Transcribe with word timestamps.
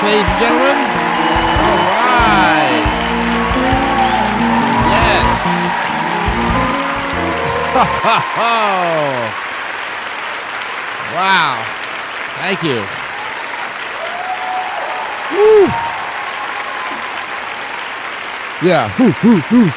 You 0.00 0.08
ladies 0.08 0.24
and 0.28 0.38
gentlemen. 0.40 0.72
All 0.72 1.92
right. 1.92 2.84
Yes. 4.88 5.28
wow. 11.14 11.62
Thank 12.40 12.62
you. 12.62 12.80
Woo. 15.32 15.68
Yeah. 18.62 18.90
Woo, 18.98 19.12
woo, 19.22 19.42
woo. 19.50 19.70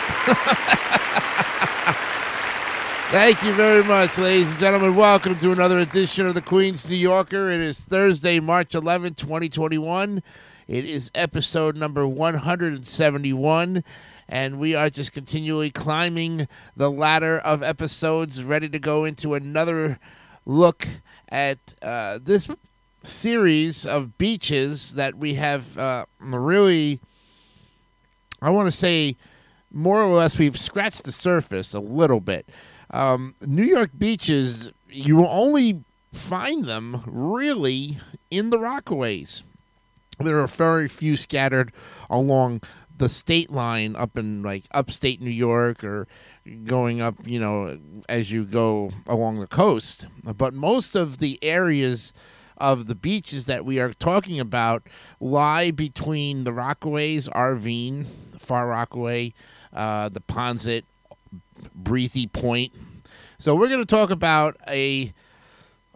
Thank 3.11 3.43
you 3.43 3.53
very 3.53 3.83
much, 3.83 4.17
ladies 4.17 4.49
and 4.49 4.57
gentlemen. 4.57 4.95
Welcome 4.95 5.37
to 5.37 5.51
another 5.51 5.77
edition 5.77 6.25
of 6.25 6.33
the 6.33 6.41
Queen's 6.41 6.89
New 6.89 6.95
Yorker. 6.95 7.51
It 7.51 7.61
is 7.61 7.79
Thursday, 7.79 8.39
March 8.39 8.73
11, 8.73 9.13
2021. 9.13 10.23
It 10.67 10.85
is 10.85 11.11
episode 11.13 11.77
number 11.77 12.07
171, 12.07 13.83
and 14.27 14.59
we 14.59 14.73
are 14.73 14.89
just 14.89 15.13
continually 15.13 15.69
climbing 15.69 16.47
the 16.75 16.89
ladder 16.89 17.37
of 17.37 17.61
episodes, 17.61 18.43
ready 18.43 18.67
to 18.69 18.79
go 18.79 19.05
into 19.05 19.35
another 19.35 19.99
look 20.47 20.87
at 21.29 21.59
uh, 21.83 22.17
this 22.21 22.49
series 23.03 23.85
of 23.85 24.17
beaches 24.17 24.95
that 24.95 25.13
we 25.15 25.35
have 25.35 25.77
uh, 25.77 26.05
really, 26.19 26.99
I 28.41 28.49
want 28.49 28.67
to 28.67 28.71
say, 28.71 29.15
more 29.71 30.01
or 30.01 30.15
less, 30.15 30.39
we've 30.39 30.57
scratched 30.57 31.03
the 31.03 31.11
surface 31.11 31.75
a 31.75 31.79
little 31.79 32.19
bit. 32.19 32.49
Um, 32.91 33.35
New 33.41 33.63
York 33.63 33.91
beaches, 33.97 34.71
you 34.89 35.15
will 35.17 35.29
only 35.29 35.83
find 36.13 36.65
them 36.65 37.03
really 37.05 37.99
in 38.31 38.49
the 38.49 38.57
Rockaways. 38.57 39.43
There 40.19 40.39
are 40.39 40.47
very 40.47 40.87
few 40.87 41.17
scattered 41.17 41.73
along 42.09 42.61
the 42.97 43.09
state 43.09 43.51
line 43.51 43.95
up 43.95 44.17
in 44.17 44.41
like 44.41 44.63
upstate 44.71 45.21
New 45.21 45.29
York 45.29 45.83
or 45.83 46.07
going 46.63 47.01
up, 47.01 47.15
you 47.25 47.39
know, 47.39 47.77
as 48.07 48.31
you 48.31 48.45
go 48.45 48.91
along 49.07 49.39
the 49.39 49.47
coast. 49.47 50.07
But 50.23 50.53
most 50.53 50.95
of 50.95 51.17
the 51.17 51.37
areas 51.41 52.13
of 52.57 52.85
the 52.85 52.95
beaches 52.95 53.47
that 53.47 53.65
we 53.65 53.79
are 53.79 53.93
talking 53.93 54.39
about 54.39 54.83
lie 55.19 55.71
between 55.71 56.45
the 56.45 56.51
Rockaways, 56.51 57.27
Arverne, 57.29 58.05
Far 58.39 58.67
Rockaway, 58.67 59.33
uh, 59.73 60.07
the 60.09 60.21
Ponset, 60.21 60.83
Breezy 61.73 62.27
Point. 62.27 62.73
So 63.39 63.55
we're 63.55 63.67
going 63.67 63.79
to 63.81 63.85
talk 63.85 64.09
about 64.09 64.57
a 64.67 65.13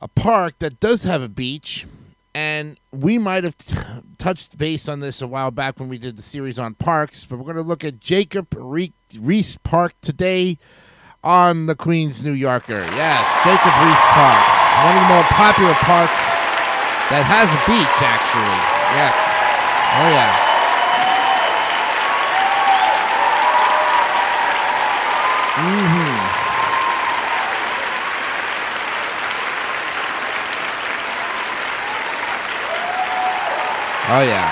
a 0.02 0.08
park 0.08 0.60
that 0.60 0.80
does 0.80 1.04
have 1.04 1.22
a 1.22 1.28
beach, 1.30 1.86
and 2.34 2.80
we 2.92 3.18
might 3.18 3.44
have 3.44 3.58
t- 3.58 3.76
touched 4.18 4.58
base 4.58 4.88
on 4.88 5.00
this 5.02 5.22
a 5.22 5.28
while 5.28 5.52
back 5.52 5.80
when 5.80 5.90
we 5.90 5.98
did 5.98 6.16
the 6.16 6.22
series 6.22 6.58
on 6.60 6.74
parks. 6.76 7.26
But 7.26 7.38
we're 7.38 7.46
going 7.46 7.58
to 7.58 7.62
look 7.62 7.84
at 7.84 8.00
Jacob 8.00 8.48
Re- 8.58 8.94
Riis 9.14 9.58
Park 9.64 9.94
today 10.02 10.58
on 11.24 11.66
the 11.66 11.76
Queen's 11.76 12.24
New 12.24 12.32
Yorker. 12.32 12.80
Yes, 12.96 13.28
Jacob 13.44 13.72
Riis 13.76 14.04
Park, 14.16 14.44
one 14.86 14.96
of 14.96 15.02
the 15.04 15.14
more 15.14 15.28
popular 15.36 15.74
parks 15.84 16.24
that 17.12 17.24
has 17.28 17.48
a 17.52 17.60
beach. 17.68 17.98
Actually, 18.00 18.60
yes. 18.96 19.16
Oh 20.00 20.10
yeah. 20.12 20.49
Mm-hmm. 25.60 26.40
Oh 34.12 34.22
yeah. 34.22 34.50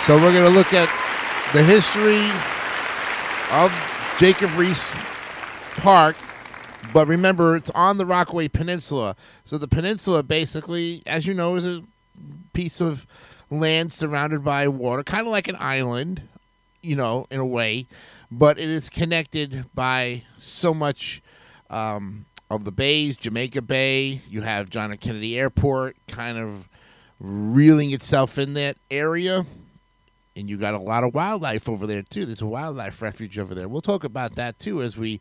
So 0.00 0.16
we're 0.16 0.32
gonna 0.32 0.48
look 0.48 0.72
at 0.72 0.88
the 1.52 1.62
history 1.62 2.30
of 3.52 3.70
Jacob 4.18 4.50
Riis 4.50 4.90
Park, 5.76 6.16
but 6.94 7.06
remember 7.06 7.56
it's 7.56 7.70
on 7.70 7.98
the 7.98 8.06
Rockaway 8.06 8.48
Peninsula. 8.48 9.14
So 9.44 9.58
the 9.58 9.68
peninsula 9.68 10.22
basically, 10.22 11.02
as 11.06 11.26
you 11.26 11.34
know, 11.34 11.54
is 11.54 11.66
a 11.66 11.84
piece 12.54 12.80
of 12.80 13.06
land 13.50 13.92
surrounded 13.92 14.42
by 14.42 14.66
water, 14.66 15.04
kind 15.04 15.26
of 15.26 15.30
like 15.30 15.46
an 15.46 15.56
island, 15.60 16.22
you 16.86 16.96
know, 16.96 17.26
in 17.30 17.40
a 17.40 17.46
way, 17.46 17.86
but 18.30 18.58
it 18.58 18.68
is 18.68 18.88
connected 18.88 19.66
by 19.74 20.22
so 20.36 20.72
much 20.72 21.20
um, 21.68 22.26
of 22.50 22.64
the 22.64 22.72
bays, 22.72 23.16
Jamaica 23.16 23.62
Bay. 23.62 24.22
You 24.28 24.42
have 24.42 24.70
John 24.70 24.92
F. 24.92 25.00
Kennedy 25.00 25.38
Airport, 25.38 25.96
kind 26.06 26.38
of 26.38 26.68
reeling 27.18 27.90
itself 27.90 28.38
in 28.38 28.54
that 28.54 28.76
area. 28.90 29.46
And 30.36 30.48
you 30.50 30.58
got 30.58 30.74
a 30.74 30.78
lot 30.78 31.02
of 31.02 31.14
wildlife 31.14 31.68
over 31.68 31.86
there 31.86 32.02
too. 32.02 32.26
There's 32.26 32.42
a 32.42 32.46
wildlife 32.46 33.00
refuge 33.02 33.38
over 33.38 33.54
there. 33.54 33.68
We'll 33.68 33.80
talk 33.80 34.04
about 34.04 34.36
that 34.36 34.58
too 34.58 34.82
as 34.82 34.96
we 34.96 35.20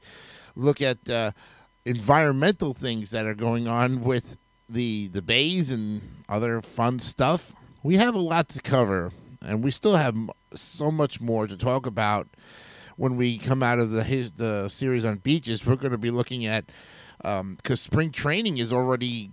look 0.55 0.81
at 0.81 1.09
uh, 1.09 1.31
environmental 1.85 2.73
things 2.73 3.11
that 3.11 3.25
are 3.25 3.35
going 3.35 3.67
on 3.67 4.03
with 4.03 4.37
the 4.67 5.07
the 5.07 5.21
bays 5.21 5.71
and 5.71 6.01
other 6.27 6.61
fun 6.61 6.99
stuff. 6.99 7.53
We 7.81 7.95
have 7.97 8.13
a 8.15 8.19
lot 8.19 8.49
to 8.49 8.61
cover, 8.61 9.11
and 9.45 9.63
we 9.63 9.72
still 9.72 9.95
have 9.95 10.16
so 10.53 10.91
much 10.91 11.22
more 11.22 11.47
to 11.47 11.57
talk 11.57 11.85
about 11.85 12.28
when 12.97 13.16
we 13.16 13.38
come 13.38 13.61
out 13.61 13.79
of 13.79 13.91
the 13.91 14.03
his, 14.03 14.33
the 14.33 14.67
series 14.69 15.06
on 15.06 15.17
beaches. 15.17 15.66
We're 15.66 15.75
going 15.75 15.91
to 15.91 15.97
be 15.97 16.11
looking 16.11 16.45
at 16.45 16.66
because 17.17 17.41
um, 17.41 17.57
spring 17.75 18.11
training 18.11 18.57
is 18.57 18.72
already 18.73 19.31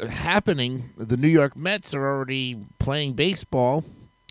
happening. 0.00 0.90
The 0.96 1.16
New 1.16 1.28
York 1.28 1.56
Mets 1.56 1.94
are 1.94 2.06
already 2.06 2.64
playing 2.78 3.14
baseball, 3.14 3.84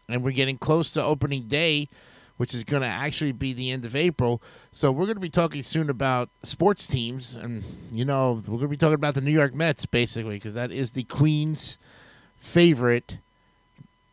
and 0.08 0.24
we're 0.24 0.32
getting 0.32 0.58
close 0.58 0.92
to 0.94 1.04
opening 1.04 1.48
day, 1.48 1.90
which 2.38 2.54
is 2.54 2.64
going 2.64 2.82
to 2.82 2.88
actually 2.88 3.32
be 3.32 3.54
the 3.54 3.72
end 3.72 3.86
of 3.86 3.96
April. 3.96 4.42
So 4.72 4.92
we're 4.92 5.06
going 5.06 5.16
to 5.16 5.22
be 5.22 5.30
talking 5.30 5.64
soon 5.64 5.90
about 5.90 6.30
sports 6.44 6.88
teams, 6.88 7.36
and 7.36 7.64
you 7.92 8.06
know 8.06 8.42
we're 8.48 8.58
going 8.58 8.62
to 8.62 8.68
be 8.70 8.78
talking 8.78 8.96
about 8.96 9.16
the 9.16 9.22
New 9.22 9.32
York 9.32 9.54
Mets 9.54 9.86
basically 9.86 10.36
because 10.36 10.54
that 10.54 10.72
is 10.72 10.92
the 10.92 11.04
Queen's 11.04 11.78
favorite 12.38 13.18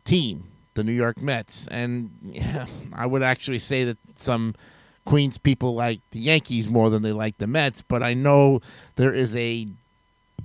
team, 0.05 0.43
the 0.79 0.83
New 0.83 0.97
York 1.05 1.21
Mets, 1.21 1.67
and 1.67 2.09
yeah, 2.23 2.65
I 2.93 3.05
would 3.05 3.23
actually 3.23 3.59
say 3.59 3.83
that 3.83 3.97
some. 4.15 4.55
Queens 5.05 5.39
people 5.39 5.73
like 5.73 6.01
the 6.11 6.19
Yankees 6.19 6.69
more 6.69 6.91
than 6.91 7.01
they 7.01 7.13
like 7.13 7.39
the 7.39 7.47
Mets, 7.47 7.81
but 7.81 8.03
I 8.03 8.13
know 8.13 8.61
there 8.95 9.13
is 9.13 9.35
a 9.35 9.67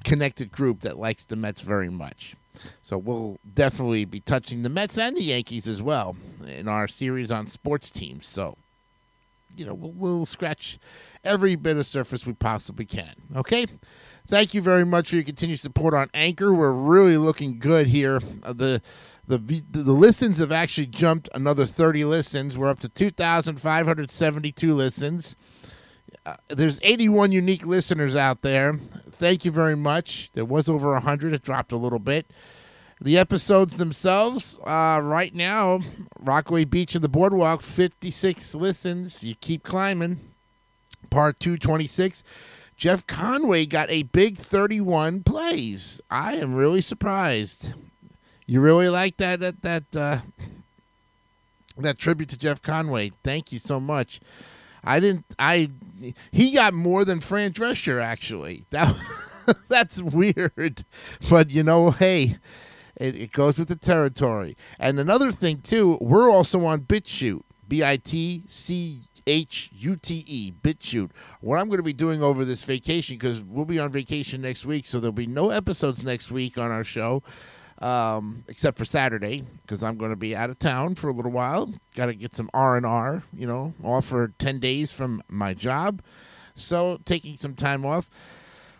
connected 0.05 0.51
group 0.51 0.81
that 0.83 0.97
likes 0.99 1.25
the 1.27 1.37
Mets 1.37 1.61
very 1.61 1.91
much. 1.91 2.35
So 2.81 2.97
we'll 2.97 3.39
definitely 3.53 4.07
be 4.07 4.21
touching 4.21 4.63
the 4.63 4.71
Mets 4.71 4.97
and 4.97 5.17
the 5.19 5.23
Yankees 5.23 5.69
as 5.69 5.83
well 5.83 6.17
in 6.47 6.67
our 6.67 6.89
series 6.89 7.31
on 7.31 7.47
sports 7.47 7.91
teams. 7.91 8.27
So, 8.27 8.57
you 9.55 9.67
know, 9.67 9.75
we'll, 9.75 9.93
we'll 9.93 10.25
scratch 10.25 10.79
every 11.23 11.57
bit 11.57 11.77
of 11.77 11.85
surface 11.85 12.27
we 12.27 12.33
possibly 12.33 12.87
can. 12.87 13.15
Okay? 13.37 13.67
Thank 14.27 14.55
you 14.55 14.63
very 14.63 14.87
much 14.87 15.11
for 15.11 15.17
your 15.17 15.25
continued 15.25 15.61
support 15.61 15.93
on 15.93 16.09
Anchor. 16.15 16.55
We're 16.55 16.73
really 16.73 17.19
looking 17.19 17.59
good 17.59 17.89
here. 17.89 18.23
Uh, 18.43 18.55
the 18.55 18.81
the 19.27 19.39
the 19.71 19.93
listens 19.93 20.39
have 20.39 20.53
actually 20.53 20.87
jumped 20.87 21.29
another 21.35 21.67
30 21.67 22.05
listens. 22.05 22.59
We're 22.59 22.69
up 22.69 22.81
to 22.81 22.89
2,572 22.89 24.75
listens. 24.75 25.37
Uh, 26.27 26.37
there's 26.49 26.81
81 26.83 27.33
unique 27.33 27.67
listeners 27.67 28.17
out 28.17 28.43
there. 28.43 28.75
Thank 29.11 29.45
you 29.45 29.51
very 29.51 29.77
much. 29.77 30.31
There 30.33 30.45
was 30.45 30.69
over 30.69 30.93
100. 30.93 31.33
It 31.33 31.43
dropped 31.43 31.73
a 31.73 31.77
little 31.77 31.99
bit. 31.99 32.27
The 33.01 33.19
episodes 33.19 33.77
themselves, 33.77 34.59
uh, 34.65 35.01
right 35.03 35.35
now, 35.35 35.81
Rockaway 36.19 36.65
Beach 36.65 36.95
and 36.95 37.05
the 37.05 37.09
Boardwalk, 37.09 37.61
56 37.61 38.55
listens. 38.55 39.25
You 39.25 39.35
keep 39.35 39.63
climbing. 39.63 40.21
Part 41.11 41.41
226. 41.41 42.25
Jeff 42.77 43.07
Conway 43.07 43.67
got 43.67 43.91
a 43.91 44.05
big 44.05 44.37
31 44.37 45.23
plays. 45.23 46.01
I 46.11 46.35
am 46.37 46.55
really 46.55 46.81
surprised. 46.81 47.75
You 48.47 48.61
really 48.61 48.89
like 48.89 49.17
that 49.19 49.41
that 49.41 49.63
that 49.63 49.97
uh, 49.97 50.19
that 51.79 51.99
tribute 51.99 52.29
to 52.31 52.39
Jeff 52.39 52.61
Conway. 52.61 53.13
Thank 53.23 53.53
you 53.53 53.59
so 53.59 53.81
much. 53.81 54.21
I 54.83 55.01
didn't. 55.01 55.25
I 55.39 55.71
he 56.31 56.53
got 56.53 56.75
more 56.75 57.05
than 57.05 57.21
Fran 57.21 57.53
Drescher 57.53 58.03
actually. 58.03 58.67
That 59.47 59.59
that's 59.69 60.01
weird, 60.01 60.87
but 61.29 61.51
you 61.51 61.63
know, 61.63 61.91
hey, 61.91 62.39
it, 62.97 63.15
it 63.15 63.33
goes 63.33 63.59
with 63.59 63.69
the 63.69 63.77
territory. 63.77 64.57
And 64.79 64.99
another 64.99 65.31
thing 65.33 65.59
too, 65.59 65.99
we're 66.01 66.31
also 66.31 66.65
on 66.65 66.81
BitChute, 66.81 67.43
B 67.69 67.85
I 67.85 67.99
T 67.99 68.45
C 68.47 69.03
H 69.27 69.71
U 69.75 69.97
T 69.97 70.25
E, 70.27 70.53
BitChute. 70.63 71.11
What 71.43 71.59
I'm 71.59 71.67
going 71.69 71.79
to 71.79 71.83
be 71.83 71.93
doing 71.93 72.23
over 72.23 72.45
this 72.45 72.65
vacation, 72.65 73.17
because 73.17 73.43
we'll 73.43 73.67
be 73.67 73.79
on 73.79 73.93
vacation 73.93 74.41
next 74.41 74.65
week, 74.65 74.87
so 74.87 74.99
there'll 74.99 75.13
be 75.13 75.27
no 75.27 75.51
episodes 75.51 76.03
next 76.03 76.31
week 76.31 76.57
on 76.57 76.71
our 76.71 76.85
show, 76.85 77.23
um, 77.81 78.45
except 78.49 78.79
for 78.79 78.85
Saturday, 78.85 79.43
because 79.63 79.83
I'm 79.83 79.97
going 79.97 80.11
to 80.11 80.17
be 80.17 80.35
out 80.35 80.51
of 80.51 80.59
town 80.59 80.95
for 80.95 81.09
a 81.09 81.13
little 81.13 81.33
while. 81.33 81.73
Got 81.95 82.07
to 82.07 82.15
get 82.15 82.35
some 82.35 82.51
R 82.55 82.77
and 82.77 82.87
R, 82.87 83.23
you 83.33 83.47
know, 83.47 83.75
off 83.83 84.07
for 84.07 84.29
ten 84.39 84.59
days 84.59 84.93
from 84.93 85.23
my 85.29 85.55
job, 85.55 86.03
so 86.55 86.99
taking 87.05 87.37
some 87.37 87.55
time 87.55 87.85
off. 87.85 88.11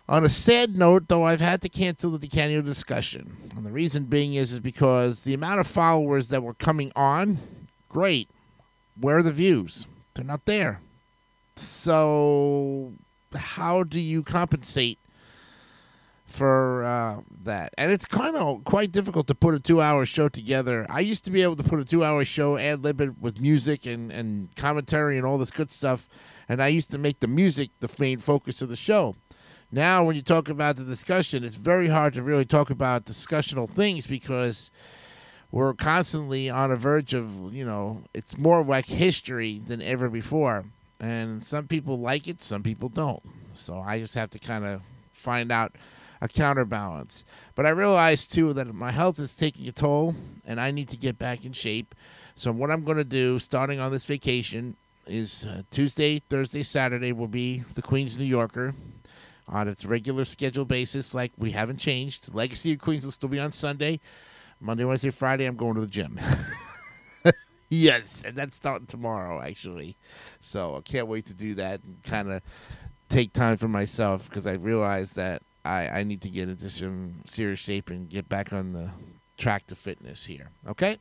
On 0.07 0.23
a 0.23 0.29
sad 0.29 0.77
note, 0.77 1.07
though, 1.07 1.23
I've 1.23 1.41
had 1.41 1.63
to 1.63 1.69
cancel 1.69 2.11
the 2.11 2.27
Decanio 2.27 2.63
discussion. 2.63 3.37
And 3.55 3.65
the 3.65 3.71
reason 3.71 4.03
being 4.03 4.35
is, 4.35 4.53
is 4.53 4.59
because 4.59 5.23
the 5.23 5.33
amount 5.33 5.59
of 5.59 5.65
followers 5.65 6.29
that 6.29 6.43
were 6.43 6.53
coming 6.53 6.91
on, 6.95 7.39
great. 7.89 8.29
Where 8.99 9.17
are 9.17 9.23
the 9.23 9.31
views? 9.31 9.87
They're 10.13 10.23
not 10.23 10.45
there. 10.45 10.79
So, 11.55 12.93
how 13.33 13.81
do 13.81 13.99
you 13.99 14.21
compensate 14.21 14.99
for 16.25 16.83
uh, 16.83 17.21
that? 17.43 17.73
And 17.77 17.91
it's 17.91 18.05
kind 18.05 18.35
of 18.35 18.63
quite 18.63 18.91
difficult 18.91 19.27
to 19.27 19.35
put 19.35 19.55
a 19.55 19.59
two 19.59 19.81
hour 19.81 20.05
show 20.05 20.29
together. 20.29 20.85
I 20.89 20.99
used 20.99 21.23
to 21.25 21.31
be 21.31 21.41
able 21.41 21.55
to 21.57 21.63
put 21.63 21.79
a 21.79 21.85
two 21.85 22.03
hour 22.03 22.25
show, 22.25 22.57
ad 22.57 22.83
lib 22.83 23.01
it 23.01 23.19
with 23.19 23.39
music 23.39 23.85
and, 23.85 24.11
and 24.11 24.55
commentary 24.55 25.17
and 25.17 25.25
all 25.25 25.37
this 25.37 25.51
good 25.51 25.71
stuff. 25.71 26.09
And 26.49 26.61
I 26.61 26.67
used 26.67 26.91
to 26.91 26.97
make 26.97 27.19
the 27.19 27.27
music 27.27 27.71
the 27.79 27.93
main 27.99 28.19
focus 28.19 28.61
of 28.61 28.69
the 28.69 28.75
show. 28.75 29.15
Now, 29.71 30.03
when 30.03 30.15
you 30.15 30.21
talk 30.21 30.47
about 30.47 30.77
the 30.77 30.83
discussion, 30.83 31.43
it's 31.43 31.55
very 31.55 31.87
hard 31.87 32.13
to 32.13 32.23
really 32.23 32.45
talk 32.45 32.69
about 32.69 33.05
discussional 33.05 33.69
things 33.69 34.07
because 34.07 34.71
we're 35.51 35.73
constantly 35.73 36.49
on 36.49 36.71
a 36.71 36.77
verge 36.77 37.13
of, 37.13 37.53
you 37.53 37.65
know, 37.65 38.03
it's 38.13 38.37
more 38.37 38.63
like 38.63 38.85
history 38.85 39.61
than 39.65 39.81
ever 39.81 40.09
before. 40.09 40.65
And 40.99 41.41
some 41.41 41.67
people 41.67 41.99
like 41.99 42.27
it, 42.27 42.43
some 42.43 42.63
people 42.63 42.89
don't. 42.89 43.23
So 43.53 43.79
I 43.79 43.99
just 43.99 44.15
have 44.15 44.29
to 44.31 44.39
kind 44.39 44.65
of 44.65 44.81
find 45.11 45.51
out 45.51 45.75
a 46.21 46.27
counterbalance. 46.27 47.25
But 47.55 47.65
I 47.65 47.69
realize, 47.69 48.25
too, 48.25 48.53
that 48.53 48.73
my 48.73 48.91
health 48.91 49.19
is 49.19 49.35
taking 49.35 49.67
a 49.67 49.71
toll 49.71 50.15
and 50.45 50.59
I 50.59 50.71
need 50.71 50.89
to 50.89 50.97
get 50.97 51.17
back 51.17 51.45
in 51.45 51.53
shape. 51.53 51.95
So, 52.35 52.51
what 52.51 52.71
I'm 52.71 52.83
going 52.83 52.97
to 52.97 53.03
do 53.03 53.39
starting 53.39 53.79
on 53.79 53.91
this 53.91 54.05
vacation 54.05 54.75
is 55.07 55.45
uh, 55.45 55.61
Tuesday, 55.71 56.19
Thursday, 56.19 56.63
Saturday 56.63 57.11
will 57.11 57.27
be 57.27 57.63
the 57.75 57.81
Queens 57.81 58.17
New 58.17 58.25
Yorker 58.25 58.73
on 59.47 59.67
its 59.67 59.85
regular 59.85 60.25
schedule 60.25 60.65
basis, 60.65 61.13
like 61.13 61.31
we 61.37 61.51
haven't 61.51 61.77
changed. 61.77 62.33
Legacy 62.33 62.73
of 62.73 62.79
Queens 62.79 63.05
will 63.05 63.11
still 63.11 63.29
be 63.29 63.39
on 63.39 63.51
Sunday. 63.51 63.99
Monday, 64.59 64.85
Wednesday, 64.85 65.11
Friday, 65.11 65.45
I'm 65.45 65.55
going 65.55 65.75
to 65.75 65.81
the 65.81 65.87
gym. 65.87 66.19
yes, 67.69 68.23
and 68.25 68.35
that's 68.35 68.55
starting 68.55 68.87
tomorrow, 68.87 69.41
actually. 69.41 69.95
So 70.39 70.77
I 70.77 70.81
can't 70.81 71.07
wait 71.07 71.25
to 71.27 71.33
do 71.33 71.53
that 71.55 71.83
and 71.83 72.01
kind 72.03 72.31
of 72.31 72.41
take 73.09 73.33
time 73.33 73.57
for 73.57 73.67
myself 73.67 74.27
because 74.29 74.47
I 74.47 74.53
realize 74.53 75.13
that 75.13 75.43
I, 75.65 75.87
I 75.87 76.03
need 76.03 76.21
to 76.21 76.29
get 76.29 76.49
into 76.49 76.69
some 76.69 77.23
serious 77.25 77.59
shape 77.59 77.89
and 77.89 78.09
get 78.09 78.29
back 78.29 78.53
on 78.53 78.73
the 78.73 78.91
track 79.37 79.67
to 79.67 79.75
fitness 79.75 80.27
here. 80.27 80.49
Okay? 80.67 80.97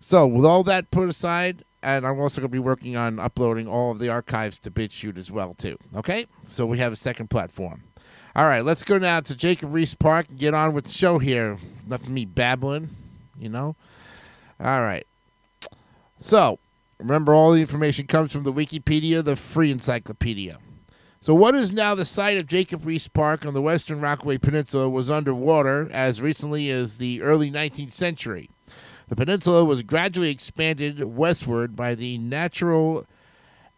So, 0.00 0.26
with 0.26 0.44
all 0.44 0.62
that 0.64 0.90
put 0.90 1.08
aside, 1.08 1.64
and 1.82 2.06
I'm 2.06 2.20
also 2.20 2.40
going 2.40 2.50
to 2.50 2.52
be 2.52 2.58
working 2.58 2.96
on 2.96 3.18
uploading 3.18 3.68
all 3.68 3.92
of 3.92 3.98
the 3.98 4.08
archives 4.08 4.58
to 4.60 4.70
BitChute 4.70 5.18
as 5.18 5.30
well 5.30 5.54
too. 5.54 5.76
Okay, 5.94 6.26
so 6.42 6.66
we 6.66 6.78
have 6.78 6.92
a 6.92 6.96
second 6.96 7.30
platform. 7.30 7.84
All 8.34 8.46
right, 8.46 8.64
let's 8.64 8.82
go 8.82 8.98
now 8.98 9.20
to 9.20 9.34
Jacob 9.34 9.72
Riis-Park 9.72 10.28
and 10.30 10.38
get 10.38 10.54
on 10.54 10.72
with 10.72 10.84
the 10.84 10.90
show 10.90 11.18
here. 11.18 11.58
Enough 11.86 12.02
of 12.02 12.08
me 12.08 12.24
babbling, 12.24 12.90
you 13.38 13.48
know. 13.48 13.74
All 14.60 14.80
right. 14.80 15.06
So 16.18 16.58
remember, 16.98 17.32
all 17.32 17.52
the 17.52 17.60
information 17.60 18.06
comes 18.06 18.32
from 18.32 18.44
the 18.44 18.52
Wikipedia, 18.52 19.24
the 19.24 19.36
free 19.36 19.70
encyclopedia. 19.70 20.58
So, 21.20 21.34
what 21.34 21.56
is 21.56 21.72
now 21.72 21.96
the 21.96 22.04
site 22.04 22.38
of 22.38 22.46
Jacob 22.46 22.84
Riis-Park 22.84 23.44
on 23.44 23.52
the 23.52 23.62
Western 23.62 24.00
Rockaway 24.00 24.38
Peninsula 24.38 24.88
was 24.88 25.10
underwater 25.10 25.90
as 25.90 26.22
recently 26.22 26.70
as 26.70 26.98
the 26.98 27.22
early 27.22 27.50
19th 27.50 27.92
century. 27.92 28.50
The 29.08 29.16
peninsula 29.16 29.64
was 29.64 29.82
gradually 29.82 30.30
expanded 30.30 31.02
westward 31.02 31.74
by 31.74 31.96
the 31.96 32.18
natural 32.18 33.04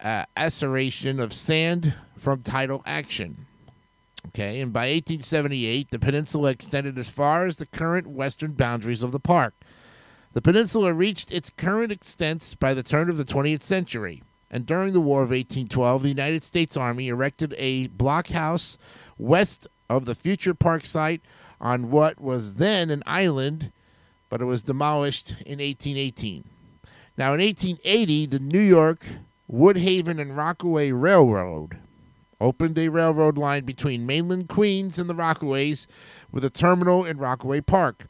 uh, 0.03 0.25
of 0.37 1.33
sand 1.33 1.95
from 2.19 2.43
tidal 2.43 2.83
action. 2.85 3.47
Okay, 4.29 4.61
and 4.61 4.71
by 4.71 4.81
1878, 4.81 5.91
the 5.91 5.99
peninsula 5.99 6.51
extended 6.51 6.99
as 6.99 7.09
far 7.09 7.47
as 7.47 7.57
the 7.57 7.67
current 7.67 8.07
western 8.07 8.53
boundaries 8.53 9.03
of 9.03 9.13
the 9.13 9.21
park. 9.21 9.55
The 10.35 10.43
peninsula 10.43 10.93
reached 10.93 11.33
its 11.33 11.49
current 11.49 11.91
extent 11.91 12.57
by 12.61 12.75
the 12.75 12.83
turn 12.83 13.09
of 13.09 13.17
the 13.17 13.25
20th 13.25 13.63
century, 13.63 14.23
and 14.51 14.67
during 14.67 14.93
the 14.93 15.01
War 15.01 15.23
of 15.23 15.31
1812, 15.31 16.03
the 16.03 16.09
United 16.09 16.43
States 16.43 16.77
Army 16.77 17.09
erected 17.09 17.55
a 17.57 17.89
blockhouse 17.89 18.79
west 19.19 19.69
of 19.89 20.05
the 20.05 20.15
future 20.15 20.55
park 20.55 20.85
site 20.85 21.23
on 21.61 21.91
what 21.91 22.21
was 22.21 22.57
then 22.57 22.91
an 22.91 23.03
island 23.07 23.73
but 24.31 24.41
it 24.41 24.47
was 24.47 24.63
demolished 24.63 25.33
in 25.45 25.59
1818. 25.59 26.45
Now, 27.19 27.35
in 27.35 27.41
1880, 27.41 28.27
the 28.27 28.39
New 28.39 28.61
York, 28.61 29.05
Woodhaven, 29.53 30.19
and 30.19 30.37
Rockaway 30.37 30.93
Railroad 30.93 31.77
opened 32.41 32.79
a 32.79 32.89
railroad 32.89 33.37
line 33.37 33.65
between 33.65 34.07
mainland 34.07 34.49
Queens 34.49 34.99
and 34.99 35.11
the 35.11 35.15
Rockaways 35.15 35.87
with 36.31 36.43
a 36.45 36.49
terminal 36.49 37.05
in 37.05 37.19
Rockaway 37.19 37.61
Park. 37.61 38.07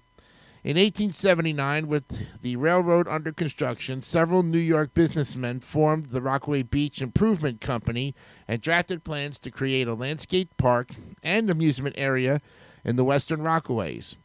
In 0.62 0.77
1879, 0.77 1.89
with 1.89 2.43
the 2.43 2.57
railroad 2.57 3.09
under 3.09 3.33
construction, 3.33 4.03
several 4.03 4.43
New 4.43 4.59
York 4.59 4.93
businessmen 4.93 5.61
formed 5.61 6.11
the 6.11 6.21
Rockaway 6.21 6.65
Beach 6.65 7.01
Improvement 7.01 7.62
Company 7.62 8.15
and 8.47 8.61
drafted 8.61 9.03
plans 9.03 9.39
to 9.39 9.51
create 9.51 9.89
a 9.89 9.95
landscape 9.95 10.55
park 10.59 10.91
and 11.23 11.49
amusement 11.49 11.94
area 11.96 12.43
in 12.84 12.96
the 12.96 13.05
western 13.05 13.41
Rockaways. 13.41 14.17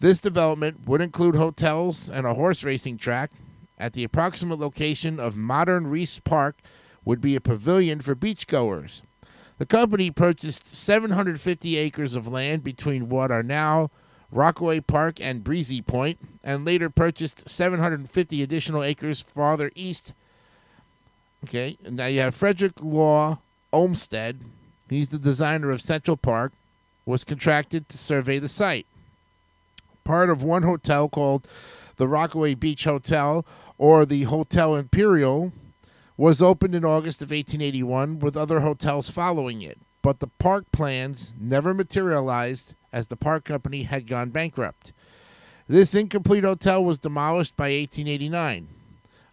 This 0.00 0.20
development 0.20 0.88
would 0.88 1.02
include 1.02 1.36
hotels 1.36 2.08
and 2.08 2.24
a 2.24 2.32
horse 2.32 2.64
racing 2.64 2.96
track. 2.96 3.32
At 3.76 3.92
the 3.92 4.04
approximate 4.04 4.58
location 4.58 5.20
of 5.20 5.36
modern 5.36 5.84
Riis 5.84 6.24
Park 6.24 6.62
would 7.04 7.20
be 7.20 7.36
a 7.36 7.42
pavilion 7.42 8.00
for 8.00 8.14
beachgoers. 8.14 9.02
The 9.58 9.66
company 9.66 10.10
purchased 10.10 10.66
750 10.66 11.76
acres 11.76 12.16
of 12.16 12.26
land 12.26 12.64
between 12.64 13.10
what 13.10 13.30
are 13.30 13.42
now 13.42 13.90
Rockaway 14.34 14.80
Park 14.80 15.20
and 15.20 15.42
Breezy 15.42 15.80
Point, 15.80 16.18
and 16.42 16.66
later 16.66 16.90
purchased 16.90 17.48
750 17.48 18.42
additional 18.42 18.82
acres 18.82 19.22
farther 19.22 19.70
east. 19.74 20.12
Okay, 21.44 21.78
now 21.88 22.06
you 22.06 22.20
have 22.20 22.34
Frederick 22.34 22.82
Law 22.82 23.38
Olmsted. 23.72 24.40
He's 24.90 25.08
the 25.08 25.18
designer 25.18 25.70
of 25.70 25.80
Central 25.80 26.16
Park. 26.18 26.52
Was 27.06 27.24
contracted 27.24 27.88
to 27.90 27.98
survey 27.98 28.38
the 28.38 28.48
site 28.48 28.86
part 30.04 30.30
of 30.30 30.42
one 30.42 30.62
hotel 30.62 31.08
called 31.08 31.48
the 31.96 32.06
Rockaway 32.06 32.54
Beach 32.54 32.84
Hotel 32.84 33.44
or 33.78 34.06
the 34.06 34.24
Hotel 34.24 34.76
Imperial 34.76 35.52
was 36.16 36.40
opened 36.40 36.74
in 36.74 36.84
August 36.84 37.22
of 37.22 37.30
1881 37.30 38.20
with 38.20 38.36
other 38.36 38.60
hotels 38.60 39.10
following 39.10 39.62
it. 39.62 39.78
But 40.02 40.20
the 40.20 40.28
park 40.38 40.70
plans 40.70 41.32
never 41.40 41.74
materialized 41.74 42.74
as 42.94 43.08
the 43.08 43.16
park 43.16 43.44
company 43.44 43.82
had 43.82 44.06
gone 44.06 44.30
bankrupt. 44.30 44.92
This 45.66 45.94
incomplete 45.94 46.44
hotel 46.44 46.82
was 46.82 46.98
demolished 46.98 47.56
by 47.56 47.64
1889. 47.64 48.68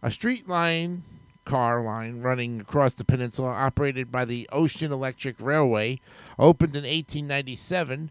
A 0.01 0.11
street 0.11 0.49
line 0.49 1.03
car 1.45 1.83
line 1.83 2.21
running 2.21 2.59
across 2.59 2.95
the 2.95 3.03
peninsula 3.03 3.49
operated 3.49 4.11
by 4.11 4.25
the 4.25 4.49
Ocean 4.51 4.91
Electric 4.91 5.35
Railway 5.39 5.99
opened 6.39 6.75
in 6.75 6.83
1897 6.83 8.09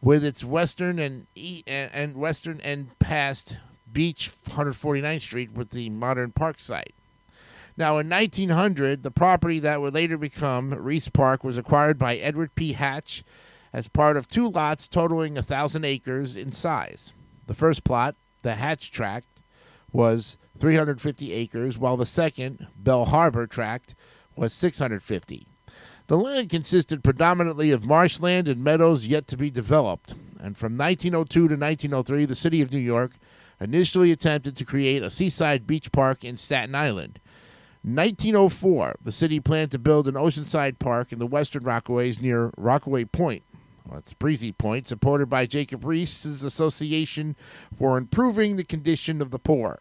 with 0.00 0.24
its 0.24 0.44
western 0.44 0.98
and 0.98 1.26
and 1.66 2.16
western 2.16 2.60
end 2.60 2.98
past 2.98 3.56
Beach 3.92 4.30
149th 4.46 5.20
Street 5.20 5.52
with 5.52 5.70
the 5.70 5.90
modern 5.90 6.32
park 6.32 6.58
site. 6.58 6.94
Now, 7.76 7.98
in 7.98 8.08
1900, 8.08 9.04
the 9.04 9.12
property 9.12 9.60
that 9.60 9.80
would 9.80 9.94
later 9.94 10.18
become 10.18 10.72
Riis 10.72 11.12
Park 11.12 11.44
was 11.44 11.56
acquired 11.56 11.98
by 11.98 12.16
Edward 12.16 12.56
P. 12.56 12.72
Hatch 12.72 13.22
as 13.72 13.88
part 13.88 14.16
of 14.16 14.28
two 14.28 14.48
lots 14.48 14.88
totaling 14.88 15.34
1,000 15.34 15.84
acres 15.84 16.36
in 16.36 16.52
size. 16.52 17.12
The 17.46 17.54
first 17.54 17.84
plot, 17.84 18.14
the 18.42 18.54
Hatch 18.54 18.90
Tract, 18.90 19.26
was 19.92 20.38
350 20.58 21.32
acres, 21.32 21.78
while 21.78 21.96
the 21.96 22.06
second, 22.06 22.66
Belle 22.76 23.06
Harbor 23.06 23.46
Tract, 23.46 23.94
was 24.36 24.52
650. 24.52 25.46
The 26.08 26.18
land 26.18 26.50
consisted 26.50 27.04
predominantly 27.04 27.70
of 27.70 27.84
marshland 27.84 28.48
and 28.48 28.64
meadows 28.64 29.06
yet 29.06 29.26
to 29.28 29.36
be 29.36 29.50
developed, 29.50 30.14
and 30.40 30.56
from 30.56 30.76
1902 30.76 31.48
to 31.48 31.54
1903, 31.54 32.24
the 32.24 32.34
city 32.34 32.62
of 32.62 32.72
New 32.72 32.78
York 32.78 33.12
initially 33.60 34.12
attempted 34.12 34.56
to 34.56 34.64
create 34.64 35.02
a 35.02 35.10
seaside 35.10 35.66
beach 35.66 35.92
park 35.92 36.24
in 36.24 36.36
Staten 36.36 36.74
Island. 36.74 37.20
1904, 37.82 38.96
the 39.02 39.12
city 39.12 39.40
planned 39.40 39.70
to 39.70 39.78
build 39.78 40.08
an 40.08 40.14
oceanside 40.14 40.78
park 40.78 41.12
in 41.12 41.18
the 41.18 41.26
western 41.26 41.62
Rockaways 41.62 42.20
near 42.20 42.52
Rockaway 42.56 43.04
Point. 43.04 43.44
That's 43.90 44.12
Breezy 44.12 44.52
Point, 44.52 44.86
supported 44.86 45.28
by 45.28 45.46
Jacob 45.46 45.84
Riis's 45.84 46.44
Association 46.44 47.36
for 47.76 47.96
Improving 47.96 48.56
the 48.56 48.64
Condition 48.64 49.22
of 49.22 49.30
the 49.30 49.38
Poor. 49.38 49.80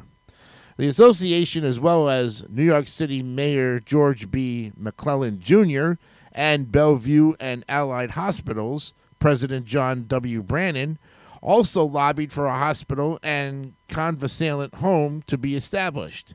The 0.78 0.88
association, 0.88 1.64
as 1.64 1.80
well 1.80 2.08
as 2.08 2.48
New 2.50 2.64
York 2.64 2.88
City 2.88 3.24
Mayor 3.24 3.80
George 3.80 4.30
B. 4.30 4.72
McClellan 4.78 5.40
Jr. 5.40 5.94
and 6.32 6.72
Bellevue 6.72 7.34
and 7.40 7.66
Allied 7.68 8.12
Hospitals, 8.12 8.94
President 9.20 9.66
John 9.66 10.06
W. 10.08 10.44
Brannan, 10.44 11.00
also 11.42 11.84
lobbied 11.84 12.32
for 12.32 12.46
a 12.46 12.58
hospital 12.58 13.20
and 13.24 13.74
convalescent 13.88 14.76
home 14.76 15.24
to 15.28 15.38
be 15.38 15.56
established. 15.56 16.34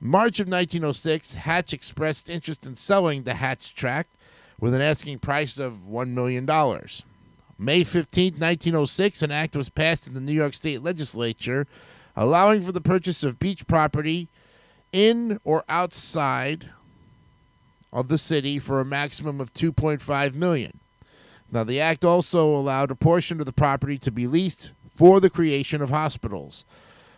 March 0.00 0.40
of 0.40 0.48
1906, 0.48 1.34
Hatch 1.34 1.72
expressed 1.72 2.28
interest 2.28 2.66
in 2.66 2.76
selling 2.76 3.22
the 3.22 3.34
Hatch 3.34 3.74
tract 3.74 4.16
with 4.60 4.74
an 4.74 4.80
asking 4.80 5.18
price 5.18 5.58
of 5.58 5.86
$1 5.88 6.08
million. 6.08 6.46
May 7.58 7.84
15, 7.84 8.34
1906, 8.34 9.22
an 9.22 9.30
act 9.30 9.56
was 9.56 9.68
passed 9.68 10.06
in 10.06 10.14
the 10.14 10.20
New 10.20 10.32
York 10.32 10.54
State 10.54 10.82
Legislature 10.82 11.66
allowing 12.16 12.62
for 12.62 12.72
the 12.72 12.80
purchase 12.80 13.22
of 13.22 13.38
beach 13.38 13.66
property 13.66 14.28
in 14.92 15.40
or 15.44 15.64
outside 15.68 16.70
of 17.92 18.08
the 18.08 18.18
city 18.18 18.58
for 18.58 18.80
a 18.80 18.84
maximum 18.84 19.40
of 19.40 19.52
2.5 19.54 20.34
million. 20.34 20.80
Now 21.50 21.64
the 21.64 21.80
act 21.80 22.04
also 22.04 22.54
allowed 22.54 22.90
a 22.90 22.94
portion 22.94 23.40
of 23.40 23.46
the 23.46 23.52
property 23.52 23.98
to 23.98 24.10
be 24.10 24.26
leased 24.26 24.72
for 24.94 25.20
the 25.20 25.30
creation 25.30 25.82
of 25.82 25.90
hospitals. 25.90 26.64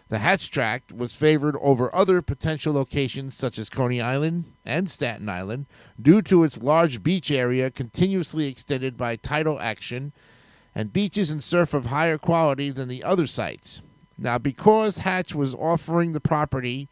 The 0.08 0.18
Hatch 0.18 0.50
Tract 0.50 0.92
was 0.92 1.14
favored 1.14 1.56
over 1.62 1.94
other 1.94 2.20
potential 2.20 2.74
locations 2.74 3.34
such 3.34 3.58
as 3.58 3.70
Coney 3.70 4.02
Island 4.02 4.52
and 4.64 4.88
Staten 4.88 5.28
Island 5.30 5.66
due 6.00 6.20
to 6.22 6.44
its 6.44 6.60
large 6.60 7.02
beach 7.02 7.30
area 7.30 7.70
continuously 7.70 8.46
extended 8.46 8.98
by 8.98 9.16
tidal 9.16 9.58
action 9.60 10.12
and 10.74 10.92
beaches 10.92 11.30
and 11.30 11.42
surf 11.42 11.72
of 11.72 11.86
higher 11.86 12.18
quality 12.18 12.70
than 12.70 12.88
the 12.88 13.02
other 13.02 13.26
sites. 13.26 13.80
Now, 14.18 14.36
because 14.36 14.98
Hatch 14.98 15.34
was 15.34 15.54
offering 15.54 16.12
the 16.12 16.20
property 16.20 16.88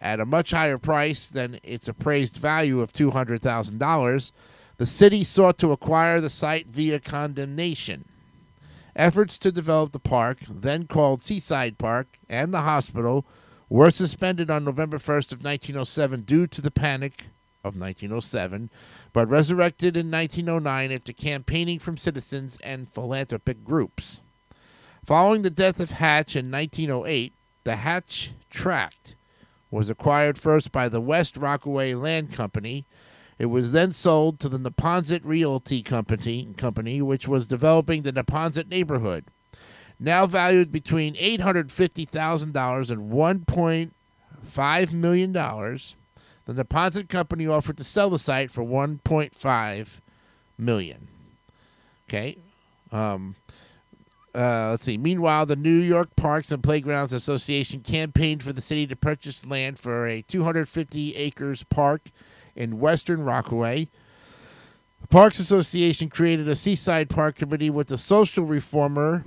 at 0.00 0.20
a 0.20 0.26
much 0.26 0.52
higher 0.52 0.78
price 0.78 1.26
than 1.26 1.58
its 1.64 1.88
appraised 1.88 2.36
value 2.36 2.80
of 2.80 2.92
$200,000, 2.92 4.32
the 4.76 4.86
city 4.86 5.24
sought 5.24 5.58
to 5.58 5.72
acquire 5.72 6.20
the 6.20 6.30
site 6.30 6.68
via 6.68 7.00
condemnation. 7.00 8.04
Efforts 8.98 9.38
to 9.38 9.52
develop 9.52 9.92
the 9.92 10.00
park, 10.00 10.38
then 10.50 10.88
called 10.88 11.22
Seaside 11.22 11.78
Park, 11.78 12.18
and 12.28 12.52
the 12.52 12.62
hospital 12.62 13.24
were 13.68 13.92
suspended 13.92 14.50
on 14.50 14.64
November 14.64 14.98
1st 14.98 15.30
of 15.30 15.44
1907 15.44 16.22
due 16.22 16.48
to 16.48 16.60
the 16.60 16.72
panic 16.72 17.26
of 17.62 17.78
1907, 17.78 18.70
but 19.12 19.28
resurrected 19.28 19.96
in 19.96 20.10
1909 20.10 20.90
after 20.90 21.12
campaigning 21.12 21.78
from 21.78 21.96
citizens 21.96 22.58
and 22.64 22.92
philanthropic 22.92 23.62
groups. 23.62 24.20
Following 25.04 25.42
the 25.42 25.50
death 25.50 25.78
of 25.78 25.92
Hatch 25.92 26.34
in 26.34 26.50
1908, 26.50 27.32
the 27.62 27.76
Hatch 27.76 28.32
Tract 28.50 29.14
was 29.70 29.88
acquired 29.88 30.38
first 30.38 30.72
by 30.72 30.88
the 30.88 31.00
West 31.00 31.36
Rockaway 31.36 31.94
Land 31.94 32.32
Company. 32.32 32.84
It 33.38 33.46
was 33.46 33.72
then 33.72 33.92
sold 33.92 34.40
to 34.40 34.48
the 34.48 34.58
Neponsit 34.58 35.20
Realty 35.22 35.82
Company, 35.82 36.48
company 36.56 37.00
which 37.00 37.28
was 37.28 37.46
developing 37.46 38.02
the 38.02 38.12
Neponsit 38.12 38.68
neighborhood. 38.68 39.26
Now 40.00 40.26
valued 40.26 40.72
between 40.72 41.14
$850,000 41.14 42.90
and 42.90 43.12
$1.5 43.12 44.92
million, 44.92 45.32
the 45.32 46.64
Neponsit 46.64 47.08
Company 47.08 47.46
offered 47.46 47.76
to 47.76 47.84
sell 47.84 48.10
the 48.10 48.18
site 48.18 48.50
for 48.50 48.64
1.5 48.64 50.00
million. 50.56 51.08
Okay. 52.08 52.38
Um, 52.90 53.36
uh, 54.34 54.70
let's 54.70 54.84
see. 54.84 54.96
Meanwhile, 54.96 55.46
the 55.46 55.56
New 55.56 55.70
York 55.70 56.14
Parks 56.16 56.50
and 56.52 56.62
Playgrounds 56.62 57.12
Association 57.12 57.80
campaigned 57.80 58.42
for 58.42 58.52
the 58.52 58.60
city 58.60 58.86
to 58.86 58.96
purchase 58.96 59.44
land 59.44 59.78
for 59.78 60.06
a 60.06 60.22
250 60.22 61.16
acres 61.16 61.64
park 61.64 62.10
in 62.58 62.80
western 62.80 63.22
Rockaway. 63.22 63.88
The 65.00 65.06
Parks 65.06 65.38
Association 65.38 66.10
created 66.10 66.48
a 66.48 66.56
seaside 66.56 67.08
park 67.08 67.36
committee 67.36 67.70
with 67.70 67.86
the 67.86 67.96
social 67.96 68.44
reformer 68.44 69.24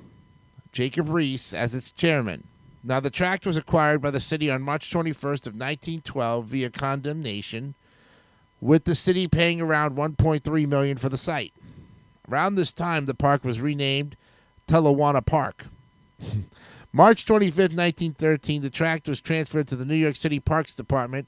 Jacob 0.71 1.07
Riis 1.07 1.53
as 1.53 1.73
its 1.73 1.91
chairman. 1.91 2.47
Now, 2.83 2.99
the 2.99 3.09
tract 3.09 3.45
was 3.45 3.57
acquired 3.57 4.01
by 4.01 4.11
the 4.11 4.19
city 4.19 4.49
on 4.49 4.61
March 4.61 4.91
21st 4.91 5.47
of 5.47 5.53
1912 5.53 6.45
via 6.45 6.69
condemnation, 6.69 7.75
with 8.59 8.85
the 8.85 8.95
city 8.95 9.27
paying 9.27 9.61
around 9.61 9.95
1.3 9.95 10.67
million 10.67 10.97
for 10.97 11.09
the 11.09 11.17
site. 11.17 11.53
Around 12.29 12.55
this 12.55 12.73
time, 12.73 13.05
the 13.05 13.13
park 13.13 13.43
was 13.43 13.61
renamed 13.61 14.17
Telawana 14.67 15.25
Park. 15.25 15.67
March 16.93 17.25
25, 17.25 17.57
1913, 17.57 18.61
the 18.61 18.69
tract 18.69 19.07
was 19.07 19.21
transferred 19.21 19.67
to 19.67 19.75
the 19.75 19.85
New 19.85 19.95
York 19.95 20.15
City 20.15 20.39
Parks 20.39 20.73
Department. 20.73 21.27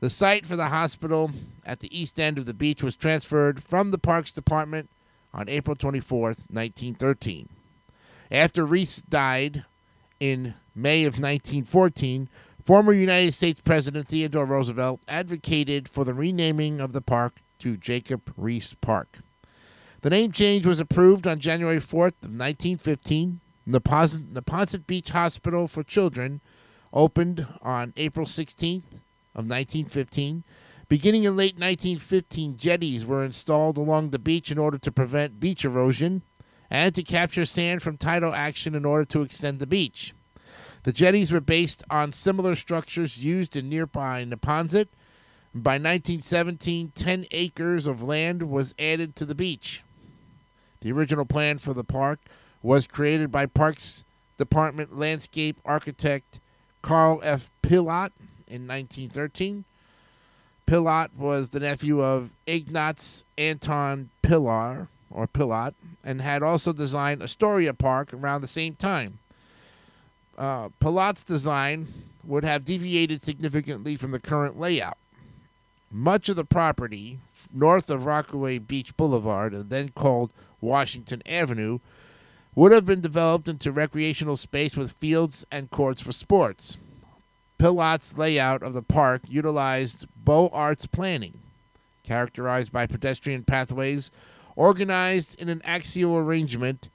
The 0.00 0.10
site 0.10 0.46
for 0.46 0.54
the 0.54 0.68
hospital 0.68 1.32
at 1.66 1.80
the 1.80 1.98
east 1.98 2.20
end 2.20 2.38
of 2.38 2.46
the 2.46 2.54
beach 2.54 2.84
was 2.84 2.94
transferred 2.94 3.64
from 3.64 3.90
the 3.90 3.98
Parks 3.98 4.30
Department 4.30 4.88
on 5.34 5.48
April 5.48 5.74
24, 5.74 6.20
1913. 6.20 7.48
After 8.30 8.64
Riis 8.64 9.02
died 9.08 9.64
in 10.20 10.54
May 10.72 11.02
of 11.02 11.14
1914, 11.14 12.28
former 12.62 12.92
United 12.92 13.34
States 13.34 13.60
President 13.60 14.06
Theodore 14.06 14.46
Roosevelt 14.46 15.00
advocated 15.08 15.88
for 15.88 16.04
the 16.04 16.14
renaming 16.14 16.78
of 16.78 16.92
the 16.92 17.02
park 17.02 17.40
to 17.58 17.76
Jacob 17.76 18.32
Riis 18.36 18.76
Park. 18.80 19.18
The 20.02 20.10
name 20.10 20.30
change 20.30 20.64
was 20.64 20.78
approved 20.78 21.26
on 21.26 21.40
January 21.40 21.80
4th 21.80 22.22
of 22.22 22.30
1915. 22.30 23.40
Neponsit, 23.68 24.86
Beach 24.86 25.10
Hospital 25.10 25.66
for 25.66 25.82
Children 25.82 26.40
opened 26.92 27.48
on 27.62 27.92
April 27.96 28.26
16th 28.26 28.86
of 29.38 29.44
1915. 29.44 30.42
Beginning 30.88 31.22
in 31.22 31.36
late 31.36 31.54
1915, 31.54 32.56
jetties 32.56 33.06
were 33.06 33.24
installed 33.24 33.78
along 33.78 34.10
the 34.10 34.18
beach 34.18 34.50
in 34.50 34.58
order 34.58 34.78
to 34.78 34.90
prevent 34.90 35.38
beach 35.38 35.64
erosion 35.64 36.22
and 36.68 36.92
to 36.94 37.04
capture 37.04 37.44
sand 37.44 37.80
from 37.80 37.96
tidal 37.96 38.34
action 38.34 38.74
in 38.74 38.84
order 38.84 39.04
to 39.04 39.22
extend 39.22 39.60
the 39.60 39.66
beach. 39.66 40.12
The 40.82 40.92
jetties 40.92 41.30
were 41.30 41.40
based 41.40 41.84
on 41.88 42.12
similar 42.12 42.56
structures 42.56 43.16
used 43.16 43.54
in 43.54 43.68
nearby 43.68 44.24
Neponsit. 44.24 44.88
By 45.54 45.74
1917, 45.74 46.92
10 46.94 47.26
acres 47.30 47.86
of 47.86 48.02
land 48.02 48.50
was 48.50 48.74
added 48.76 49.14
to 49.16 49.24
the 49.24 49.36
beach. 49.36 49.84
The 50.80 50.90
original 50.90 51.24
plan 51.24 51.58
for 51.58 51.74
the 51.74 51.84
park 51.84 52.20
was 52.60 52.88
created 52.88 53.30
by 53.30 53.46
Parks 53.46 54.04
Department 54.36 54.98
landscape 54.98 55.60
architect 55.64 56.40
Carl 56.82 57.20
F. 57.22 57.50
Pilat 57.62 58.10
in 58.48 58.66
1913. 58.66 59.64
Pilat 60.66 61.10
was 61.16 61.50
the 61.50 61.60
nephew 61.60 62.02
of 62.02 62.30
Ignatz 62.46 63.24
Anton 63.38 64.10
Pilar 64.22 64.88
or 65.10 65.26
Pilat 65.26 65.74
and 66.04 66.20
had 66.20 66.42
also 66.42 66.72
designed 66.72 67.22
Astoria 67.22 67.72
Park 67.72 68.12
around 68.12 68.40
the 68.40 68.46
same 68.46 68.74
time. 68.74 69.18
Uh, 70.36 70.68
Pilat's 70.80 71.24
design 71.24 71.88
would 72.24 72.44
have 72.44 72.64
deviated 72.64 73.22
significantly 73.22 73.96
from 73.96 74.10
the 74.10 74.20
current 74.20 74.60
layout. 74.60 74.98
Much 75.90 76.28
of 76.28 76.36
the 76.36 76.44
property 76.44 77.18
north 77.52 77.88
of 77.88 78.04
Rockaway 78.04 78.58
Beach 78.58 78.96
Boulevard, 78.96 79.54
and 79.54 79.70
then 79.70 79.90
called 79.90 80.32
Washington 80.60 81.22
Avenue, 81.26 81.78
would 82.54 82.72
have 82.72 82.84
been 82.84 83.00
developed 83.00 83.48
into 83.48 83.72
recreational 83.72 84.36
space 84.36 84.76
with 84.76 84.92
fields 84.92 85.46
and 85.50 85.70
courts 85.70 86.02
for 86.02 86.12
sports. 86.12 86.76
Pilat's 87.58 88.16
layout 88.16 88.62
of 88.62 88.72
the 88.72 88.82
park 88.82 89.22
utilized 89.28 90.06
Beaux 90.24 90.48
Arts 90.52 90.86
planning, 90.86 91.40
characterized 92.04 92.72
by 92.72 92.86
pedestrian 92.86 93.42
pathways 93.42 94.12
organized 94.54 95.34
in 95.40 95.48
an 95.48 95.60
axial 95.64 96.16
arrangement 96.16 96.88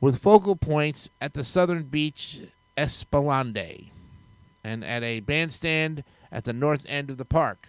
with 0.00 0.20
focal 0.20 0.56
points 0.56 1.10
at 1.20 1.34
the 1.34 1.44
southern 1.44 1.84
beach 1.84 2.40
Esplanade 2.76 3.90
and 4.62 4.84
at 4.84 5.02
a 5.02 5.20
bandstand 5.20 6.04
at 6.30 6.44
the 6.44 6.52
north 6.52 6.84
end 6.88 7.10
of 7.10 7.16
the 7.16 7.24
park. 7.24 7.68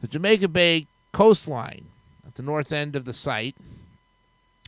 The 0.00 0.08
Jamaica 0.08 0.48
Bay 0.48 0.86
coastline 1.12 1.86
at 2.26 2.34
the 2.34 2.42
north 2.42 2.72
end 2.72 2.96
of 2.96 3.04
the 3.04 3.12
site 3.12 3.56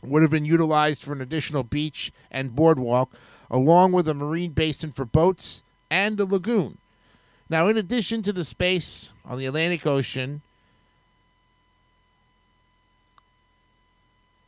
would 0.03 0.21
have 0.21 0.31
been 0.31 0.45
utilized 0.45 1.03
for 1.03 1.13
an 1.13 1.21
additional 1.21 1.63
beach 1.63 2.11
and 2.31 2.55
boardwalk, 2.55 3.11
along 3.49 3.91
with 3.91 4.07
a 4.07 4.13
marine 4.13 4.51
basin 4.51 4.91
for 4.91 5.05
boats 5.05 5.63
and 5.89 6.19
a 6.19 6.25
lagoon. 6.25 6.77
Now, 7.49 7.67
in 7.67 7.77
addition 7.77 8.23
to 8.23 8.33
the 8.33 8.43
space 8.43 9.13
on 9.23 9.37
the 9.37 9.45
Atlantic 9.45 9.85
Ocean, 9.85 10.41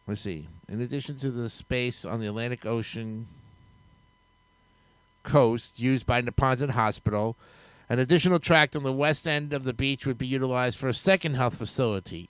let's 0.07 0.21
see, 0.21 0.47
in 0.67 0.81
addition 0.81 1.17
to 1.19 1.29
the 1.29 1.49
space 1.49 2.05
on 2.05 2.19
the 2.19 2.27
Atlantic 2.27 2.65
Ocean 2.65 3.27
coast 5.23 5.79
used 5.79 6.05
by 6.05 6.21
Neponsit 6.21 6.71
Hospital, 6.71 7.35
An 7.89 7.99
additional 7.99 8.39
tract 8.39 8.75
on 8.75 8.83
the 8.83 8.91
west 8.91 9.25
end 9.25 9.53
of 9.53 9.63
the 9.63 9.73
beach 9.73 10.05
would 10.05 10.17
be 10.17 10.27
utilized 10.27 10.77
for 10.77 10.89
a 10.89 10.93
second 10.93 11.35
health 11.35 11.55
facility. 11.55 12.27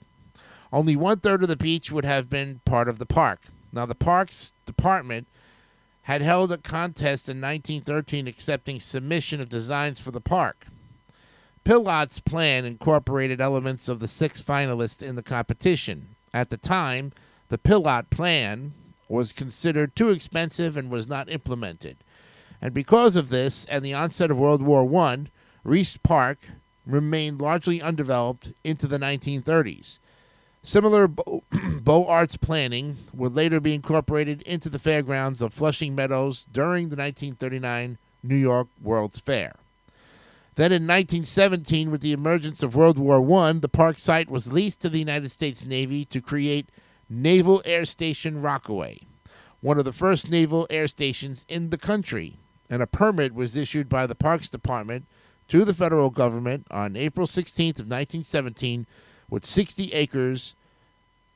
Only 0.72 0.94
one 0.94 1.18
third 1.18 1.42
of 1.42 1.48
the 1.48 1.56
beach 1.56 1.90
would 1.90 2.04
have 2.04 2.30
been 2.30 2.60
part 2.64 2.88
of 2.88 2.98
the 2.98 3.06
park. 3.06 3.40
Now, 3.72 3.84
the 3.84 3.94
Parks 3.94 4.52
Department 4.66 5.26
had 6.08 6.22
held 6.22 6.50
a 6.50 6.56
contest 6.56 7.28
in 7.28 7.38
1913 7.38 8.26
accepting 8.26 8.80
submission 8.80 9.42
of 9.42 9.50
designs 9.50 10.00
for 10.00 10.10
the 10.10 10.22
park. 10.22 10.66
Pilat's 11.64 12.18
plan 12.18 12.64
incorporated 12.64 13.42
elements 13.42 13.90
of 13.90 14.00
the 14.00 14.08
six 14.08 14.40
finalists 14.40 15.02
in 15.02 15.16
the 15.16 15.22
competition. 15.22 16.16
At 16.32 16.48
the 16.48 16.56
time, 16.56 17.12
the 17.50 17.58
Pillot 17.58 18.08
plan 18.08 18.72
was 19.06 19.34
considered 19.34 19.94
too 19.94 20.08
expensive 20.08 20.78
and 20.78 20.88
was 20.88 21.06
not 21.06 21.28
implemented. 21.28 21.98
And 22.62 22.72
because 22.72 23.14
of 23.14 23.28
this 23.28 23.66
and 23.66 23.84
the 23.84 23.92
onset 23.92 24.30
of 24.30 24.38
World 24.38 24.62
War 24.62 24.84
I, 25.02 25.26
Riis 25.62 26.02
Park 26.02 26.38
remained 26.86 27.42
largely 27.42 27.82
undeveloped 27.82 28.54
into 28.64 28.86
the 28.86 28.98
1930s. 28.98 29.98
Similar 30.62 31.08
Beaux 31.08 32.04
Arts 32.08 32.36
planning 32.36 32.98
would 33.14 33.34
later 33.34 33.60
be 33.60 33.74
incorporated 33.74 34.42
into 34.42 34.68
the 34.68 34.78
fairgrounds 34.78 35.40
of 35.40 35.54
Flushing 35.54 35.94
Meadows 35.94 36.46
during 36.52 36.88
the 36.88 36.96
1939 36.96 37.98
New 38.22 38.36
York 38.36 38.68
World's 38.82 39.18
Fair. 39.18 39.56
Then 40.56 40.72
in 40.72 40.82
1917, 40.88 41.90
with 41.90 42.00
the 42.00 42.12
emergence 42.12 42.64
of 42.64 42.74
World 42.74 42.98
War 42.98 43.22
I, 43.44 43.52
the 43.52 43.68
park 43.68 43.98
site 43.98 44.28
was 44.28 44.52
leased 44.52 44.80
to 44.80 44.88
the 44.88 44.98
United 44.98 45.30
States 45.30 45.64
Navy 45.64 46.04
to 46.06 46.20
create 46.20 46.68
Naval 47.08 47.62
Air 47.64 47.84
Station 47.84 48.42
Rockaway, 48.42 48.98
one 49.60 49.78
of 49.78 49.84
the 49.84 49.92
first 49.92 50.28
naval 50.28 50.66
air 50.68 50.88
stations 50.88 51.46
in 51.48 51.70
the 51.70 51.78
country, 51.78 52.38
and 52.68 52.82
a 52.82 52.86
permit 52.88 53.34
was 53.34 53.56
issued 53.56 53.88
by 53.88 54.06
the 54.06 54.16
Parks 54.16 54.48
Department 54.48 55.06
to 55.46 55.64
the 55.64 55.72
federal 55.72 56.10
government 56.10 56.66
on 56.70 56.96
April 56.96 57.26
16th 57.26 57.78
of 57.78 57.88
1917 57.88 58.86
with 59.30 59.44
60 59.44 59.92
acres 59.92 60.54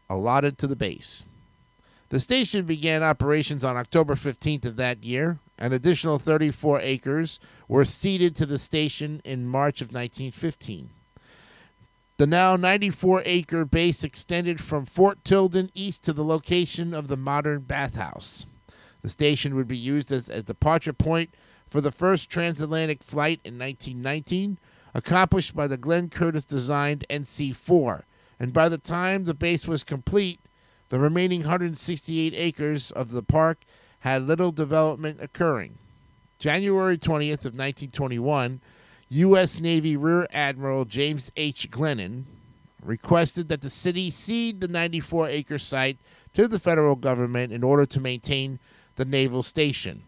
allotted 0.08 0.58
to 0.58 0.66
the 0.66 0.76
base. 0.76 1.24
The 2.10 2.20
station 2.20 2.66
began 2.66 3.02
operations 3.02 3.64
on 3.64 3.76
October 3.76 4.14
15th 4.14 4.66
of 4.66 4.76
that 4.76 5.02
year. 5.02 5.38
An 5.58 5.72
additional 5.72 6.18
34 6.18 6.80
acres 6.80 7.40
were 7.68 7.84
ceded 7.84 8.36
to 8.36 8.44
the 8.44 8.58
station 8.58 9.22
in 9.24 9.46
March 9.46 9.80
of 9.80 9.88
1915. 9.88 10.90
The 12.18 12.26
now 12.26 12.56
94 12.56 13.22
acre 13.24 13.64
base 13.64 14.04
extended 14.04 14.60
from 14.60 14.84
Fort 14.84 15.24
Tilden 15.24 15.70
east 15.74 16.04
to 16.04 16.12
the 16.12 16.24
location 16.24 16.92
of 16.92 17.08
the 17.08 17.16
modern 17.16 17.60
bathhouse. 17.60 18.44
The 19.00 19.08
station 19.08 19.56
would 19.56 19.66
be 19.66 19.76
used 19.76 20.12
as 20.12 20.28
a 20.28 20.42
departure 20.42 20.92
point 20.92 21.30
for 21.68 21.80
the 21.80 21.90
first 21.90 22.28
transatlantic 22.28 23.02
flight 23.02 23.40
in 23.42 23.58
1919, 23.58 24.58
accomplished 24.94 25.54
by 25.54 25.66
the 25.66 25.76
Glenn 25.76 26.08
Curtiss 26.08 26.44
designed 26.44 27.04
NC 27.08 27.54
4. 27.54 28.04
And 28.38 28.52
by 28.52 28.68
the 28.68 28.78
time 28.78 29.24
the 29.24 29.34
base 29.34 29.66
was 29.66 29.84
complete, 29.84 30.40
the 30.88 31.00
remaining 31.00 31.40
168 31.40 32.34
acres 32.36 32.90
of 32.90 33.12
the 33.12 33.22
park 33.22 33.62
had 34.00 34.26
little 34.26 34.52
development 34.52 35.18
occurring. 35.22 35.78
January 36.38 36.98
20th 36.98 37.46
of 37.46 37.54
1921, 37.54 38.60
U.S. 39.08 39.60
Navy 39.60 39.96
Rear 39.96 40.26
Admiral 40.32 40.84
James 40.84 41.30
H. 41.36 41.70
Glennon 41.70 42.24
requested 42.82 43.48
that 43.48 43.60
the 43.60 43.70
city 43.70 44.10
cede 44.10 44.60
the 44.60 44.68
94 44.68 45.28
acre 45.28 45.58
site 45.58 45.98
to 46.34 46.48
the 46.48 46.58
federal 46.58 46.96
government 46.96 47.52
in 47.52 47.62
order 47.62 47.86
to 47.86 48.00
maintain 48.00 48.58
the 48.96 49.04
naval 49.04 49.42
station. 49.42 50.02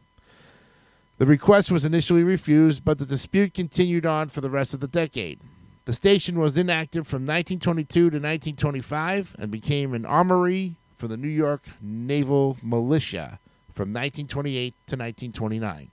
The 1.17 1.27
request 1.27 1.71
was 1.71 1.85
initially 1.85 2.25
refused, 2.25 2.85
but 2.85 2.99
the 2.99 3.07
dispute 3.07 3.55
continued 3.55 4.05
on 4.05 4.29
for 4.29 4.41
the 4.41 4.51
rest 4.51 4.75
of 4.75 4.81
the 4.81 4.89
decade. 4.89 5.41
The 5.85 5.93
station 5.93 6.41
was 6.41 6.59
inactive 6.59 7.07
from 7.07 7.23
1922 7.23 7.87
to 7.87 8.07
1925 8.07 9.37
and 9.39 9.51
became 9.51 9.95
an 9.95 10.05
armory 10.05 10.75
for 10.93 11.07
the 11.07 11.17
New 11.17 11.29
York 11.29 11.67
Naval 11.81 12.57
Militia 12.63 13.39
from 13.73 13.91
1928 13.91 14.75
to 14.87 14.97
1929. 14.97 15.91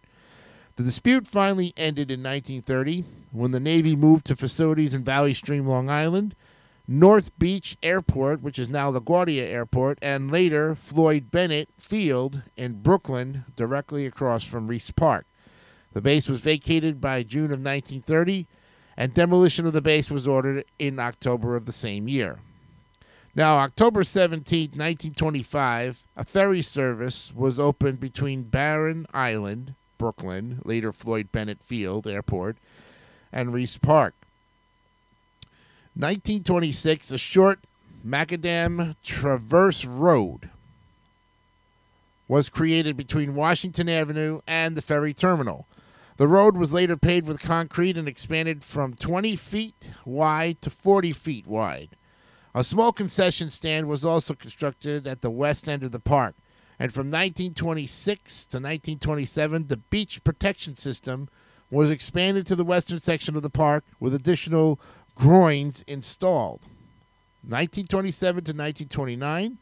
The 0.78 0.84
dispute 0.84 1.28
finally 1.28 1.74
ended 1.78 2.10
in 2.10 2.24
1930 2.24 3.04
when 3.32 3.52
the 3.52 3.60
Navy 3.60 3.96
moved 3.96 4.26
to 4.26 4.36
facilities 4.36 4.96
in 4.96 5.04
Valley 5.04 5.36
Stream, 5.36 5.68
Long 5.68 5.90
Island, 5.90 6.36
North 6.92 7.32
Beach 7.40 7.78
Airport, 7.82 8.42
which 8.42 8.60
is 8.60 8.68
now 8.68 8.92
LaGuardia 8.92 9.44
Airport, 9.44 9.98
and 10.02 10.30
later 10.30 10.76
Floyd 10.76 11.32
Bennett 11.32 11.70
Field 11.78 12.42
in 12.58 12.82
Brooklyn, 12.82 13.46
directly 13.56 14.06
across 14.06 14.44
from 14.44 14.68
Riis 14.68 14.94
Park. 14.94 15.26
The 15.94 16.02
base 16.02 16.28
was 16.28 16.42
vacated 16.42 17.00
by 17.00 17.24
June 17.24 17.46
of 17.46 17.62
1930, 17.62 18.46
and 18.98 19.14
demolition 19.14 19.66
of 19.66 19.72
the 19.72 19.82
base 19.82 20.12
was 20.12 20.28
ordered 20.28 20.66
in 20.80 21.00
October 21.00 21.56
of 21.56 21.66
the 21.66 21.72
same 21.72 22.10
year. 22.10 22.40
Now, 23.34 23.60
October 23.60 24.04
17, 24.04 24.72
1925, 24.72 26.04
a 26.18 26.26
ferry 26.26 26.62
service 26.62 27.32
was 27.34 27.58
opened 27.58 28.02
between 28.02 28.44
Barren 28.44 29.08
Island, 29.14 29.76
Brooklyn, 29.98 30.60
later 30.66 30.92
Floyd 30.92 31.32
Bennett 31.32 31.64
Field 31.64 32.06
Airport, 32.06 32.58
and 33.32 33.54
Riis 33.54 33.82
Park. 33.82 34.14
1926, 35.96 37.12
a 37.12 37.18
short 37.18 37.60
macadam 38.06 38.96
traverse 39.04 39.84
road 39.84 40.50
was 42.30 42.48
created 42.48 42.96
between 42.96 43.36
Washington 43.36 43.90
Avenue 43.90 44.40
and 44.48 44.78
the 44.78 44.82
ferry 44.82 45.14
terminal. 45.14 45.68
The 46.16 46.30
road 46.30 46.56
was 46.56 46.74
later 46.74 46.96
paved 46.96 47.28
with 47.28 47.42
concrete 47.42 47.98
and 47.98 48.08
expanded 48.08 48.64
from 48.64 48.94
20 48.94 49.36
feet 49.36 49.90
wide 50.06 50.62
to 50.62 50.70
40 50.70 51.12
feet 51.12 51.46
wide. 51.46 51.90
A 52.56 52.64
small 52.64 52.94
concession 52.94 53.50
stand 53.50 53.88
was 53.88 54.06
also 54.06 54.34
constructed 54.34 55.06
at 55.06 55.22
the 55.22 55.30
west 55.30 55.68
end 55.68 55.84
of 55.84 55.92
the 55.92 56.00
park. 56.00 56.36
And 56.80 56.94
from 56.94 57.08
1926 57.08 58.46
to 58.46 58.58
1927, 58.58 59.68
the 59.68 59.78
beach 59.78 60.24
protection 60.24 60.78
system 60.78 61.28
was 61.70 61.90
expanded 61.90 62.46
to 62.48 62.56
the 62.56 62.66
western 62.66 63.00
section 63.00 63.36
of 63.36 63.42
the 63.42 63.50
park 63.50 63.84
with 64.00 64.14
additional 64.14 64.80
groins 65.22 65.84
installed. 65.86 66.62
1927 67.44 68.44
to 68.44 68.52
1929, 68.54 69.60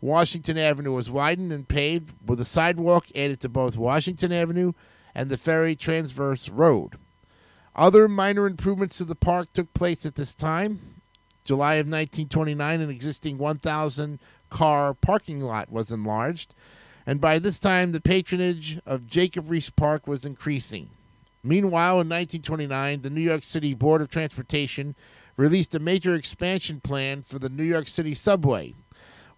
Washington 0.00 0.56
Avenue 0.56 0.92
was 0.92 1.10
widened 1.10 1.52
and 1.52 1.68
paved 1.68 2.14
with 2.26 2.40
a 2.40 2.46
sidewalk 2.46 3.04
added 3.14 3.38
to 3.40 3.50
both 3.50 3.76
Washington 3.76 4.32
Avenue 4.32 4.72
and 5.14 5.28
the 5.28 5.36
Ferry 5.36 5.76
Transverse 5.76 6.48
Road. 6.48 6.94
Other 7.76 8.08
minor 8.08 8.46
improvements 8.46 8.96
to 8.98 9.04
the 9.04 9.14
park 9.14 9.52
took 9.52 9.74
place 9.74 10.06
at 10.06 10.14
this 10.14 10.32
time. 10.32 11.02
July 11.44 11.74
of 11.74 11.86
1929, 11.86 12.80
an 12.80 12.88
existing 12.88 13.36
1,000 13.36 14.18
car 14.48 14.94
parking 14.94 15.40
lot 15.40 15.70
was 15.70 15.92
enlarged, 15.92 16.54
and 17.04 17.20
by 17.20 17.38
this 17.38 17.58
time 17.58 17.92
the 17.92 18.00
patronage 18.00 18.80
of 18.86 19.06
Jacob 19.06 19.48
Riis 19.48 19.70
Park 19.76 20.06
was 20.06 20.24
increasing. 20.24 20.88
Meanwhile, 21.44 21.94
in 21.94 22.08
1929, 22.08 23.02
the 23.02 23.10
New 23.10 23.20
York 23.20 23.42
City 23.42 23.74
Board 23.74 24.00
of 24.00 24.08
Transportation 24.08 24.94
released 25.36 25.74
a 25.74 25.80
major 25.80 26.14
expansion 26.14 26.80
plan 26.80 27.22
for 27.22 27.40
the 27.40 27.48
New 27.48 27.64
York 27.64 27.88
City 27.88 28.14
subway. 28.14 28.74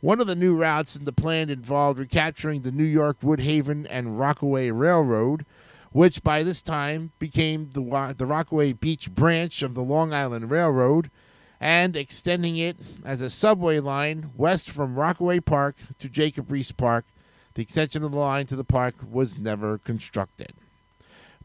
One 0.00 0.20
of 0.20 0.26
the 0.26 0.36
new 0.36 0.54
routes 0.54 0.96
in 0.96 1.04
the 1.04 1.12
plan 1.12 1.48
involved 1.48 1.98
recapturing 1.98 2.60
the 2.60 2.72
New 2.72 2.84
York 2.84 3.22
Woodhaven 3.22 3.86
and 3.88 4.18
Rockaway 4.18 4.70
Railroad, 4.70 5.46
which 5.92 6.22
by 6.22 6.42
this 6.42 6.60
time 6.60 7.12
became 7.18 7.70
the, 7.72 8.14
the 8.14 8.26
Rockaway 8.26 8.74
Beach 8.74 9.10
branch 9.10 9.62
of 9.62 9.74
the 9.74 9.82
Long 9.82 10.12
Island 10.12 10.50
Railroad, 10.50 11.10
and 11.58 11.96
extending 11.96 12.58
it 12.58 12.76
as 13.02 13.22
a 13.22 13.30
subway 13.30 13.80
line 13.80 14.30
west 14.36 14.68
from 14.68 14.96
Rockaway 14.96 15.40
Park 15.40 15.76
to 16.00 16.10
Jacob 16.10 16.48
Riis 16.48 16.76
Park. 16.76 17.06
The 17.54 17.62
extension 17.62 18.02
of 18.02 18.12
the 18.12 18.18
line 18.18 18.44
to 18.46 18.56
the 18.56 18.64
park 18.64 18.96
was 19.10 19.38
never 19.38 19.78
constructed 19.78 20.52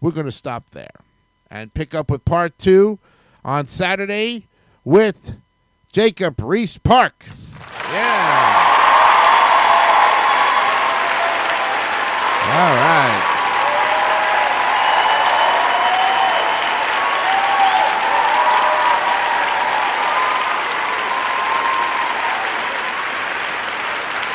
we're 0.02 0.12
going 0.12 0.26
to 0.26 0.32
stop 0.32 0.70
there 0.72 1.02
and 1.50 1.74
pick 1.74 1.94
up 1.94 2.10
with 2.10 2.26
part 2.26 2.58
two 2.58 3.00
on 3.44 3.66
Saturday 3.68 4.48
with 4.84 5.38
Jacob 5.92 6.38
Riis 6.38 6.82
Park. 6.82 7.26
Yeah. 7.92 8.66
All 12.52 12.76
right. 12.76 13.36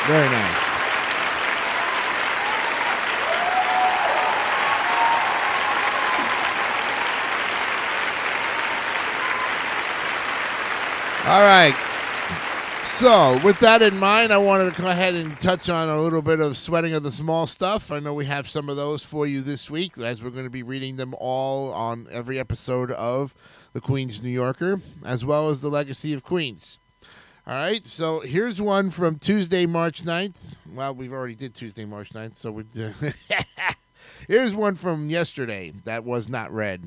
Very 0.07 0.29
nice. 0.29 0.84
All 11.27 11.41
right. 11.41 11.73
So, 12.85 13.39
with 13.43 13.59
that 13.61 13.81
in 13.81 13.97
mind, 13.97 14.31
I 14.31 14.37
wanted 14.37 14.75
to 14.75 14.79
go 14.79 14.87
ahead 14.87 15.15
and 15.15 15.39
touch 15.39 15.69
on 15.69 15.89
a 15.89 15.99
little 15.99 16.21
bit 16.21 16.39
of 16.39 16.55
sweating 16.55 16.93
of 16.93 17.01
the 17.01 17.09
small 17.09 17.47
stuff. 17.47 17.91
I 17.91 17.99
know 17.99 18.13
we 18.13 18.25
have 18.25 18.47
some 18.47 18.69
of 18.69 18.75
those 18.75 19.01
for 19.01 19.25
you 19.25 19.41
this 19.41 19.71
week, 19.71 19.97
as 19.97 20.21
we're 20.21 20.29
going 20.29 20.45
to 20.45 20.51
be 20.51 20.61
reading 20.61 20.97
them 20.97 21.15
all 21.17 21.73
on 21.73 22.05
every 22.11 22.37
episode 22.37 22.91
of 22.91 23.33
the 23.73 23.81
Queen's 23.81 24.21
New 24.21 24.29
Yorker, 24.29 24.81
as 25.03 25.25
well 25.25 25.49
as 25.49 25.63
the 25.63 25.67
Legacy 25.67 26.13
of 26.13 26.23
Queens. 26.23 26.77
All 27.47 27.55
right, 27.55 27.87
so 27.87 28.19
here's 28.19 28.61
one 28.61 28.91
from 28.91 29.17
Tuesday, 29.17 29.65
March 29.65 30.05
9th. 30.05 30.53
Well, 30.71 30.93
we've 30.93 31.11
already 31.11 31.35
did 31.35 31.55
Tuesday, 31.55 31.85
March 31.85 32.11
9th, 32.11 32.37
so 32.37 32.51
we 32.51 32.65
here's 34.27 34.55
one 34.55 34.75
from 34.75 35.09
yesterday 35.09 35.73
that 35.85 36.03
was 36.03 36.29
not 36.29 36.53
read 36.53 36.83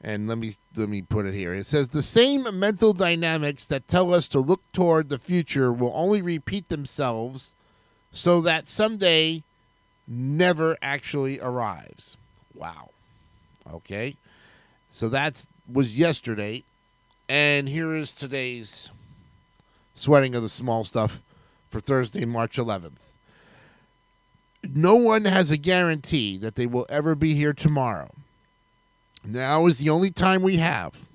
and 0.00 0.28
let 0.28 0.38
me 0.38 0.52
let 0.76 0.88
me 0.88 1.02
put 1.02 1.26
it 1.26 1.34
here. 1.34 1.52
It 1.52 1.66
says 1.66 1.88
the 1.88 2.02
same 2.02 2.46
mental 2.58 2.92
dynamics 2.92 3.66
that 3.66 3.88
tell 3.88 4.14
us 4.14 4.28
to 4.28 4.38
look 4.38 4.60
toward 4.72 5.08
the 5.08 5.18
future 5.18 5.72
will 5.72 5.92
only 5.94 6.22
repeat 6.22 6.68
themselves 6.68 7.54
so 8.12 8.40
that 8.42 8.68
someday 8.68 9.42
never 10.06 10.76
actually 10.80 11.40
arrives. 11.40 12.16
Wow. 12.54 12.90
Okay. 13.70 14.16
So 14.90 15.08
that 15.08 15.46
was 15.70 15.98
yesterday 15.98 16.62
and 17.28 17.68
here 17.68 17.92
is 17.92 18.12
today's 18.12 18.90
sweating 19.94 20.34
of 20.34 20.42
the 20.42 20.48
small 20.48 20.84
stuff 20.84 21.20
for 21.68 21.80
Thursday, 21.80 22.24
March 22.24 22.56
11th. 22.56 23.00
No 24.74 24.94
one 24.94 25.24
has 25.26 25.50
a 25.50 25.56
guarantee 25.56 26.38
that 26.38 26.54
they 26.54 26.66
will 26.66 26.86
ever 26.88 27.14
be 27.14 27.34
here 27.34 27.52
tomorrow 27.52 28.10
now 29.32 29.66
is 29.66 29.78
the 29.78 29.90
only 29.90 30.10
time 30.10 30.42
we 30.42 30.56
have, 30.56 31.06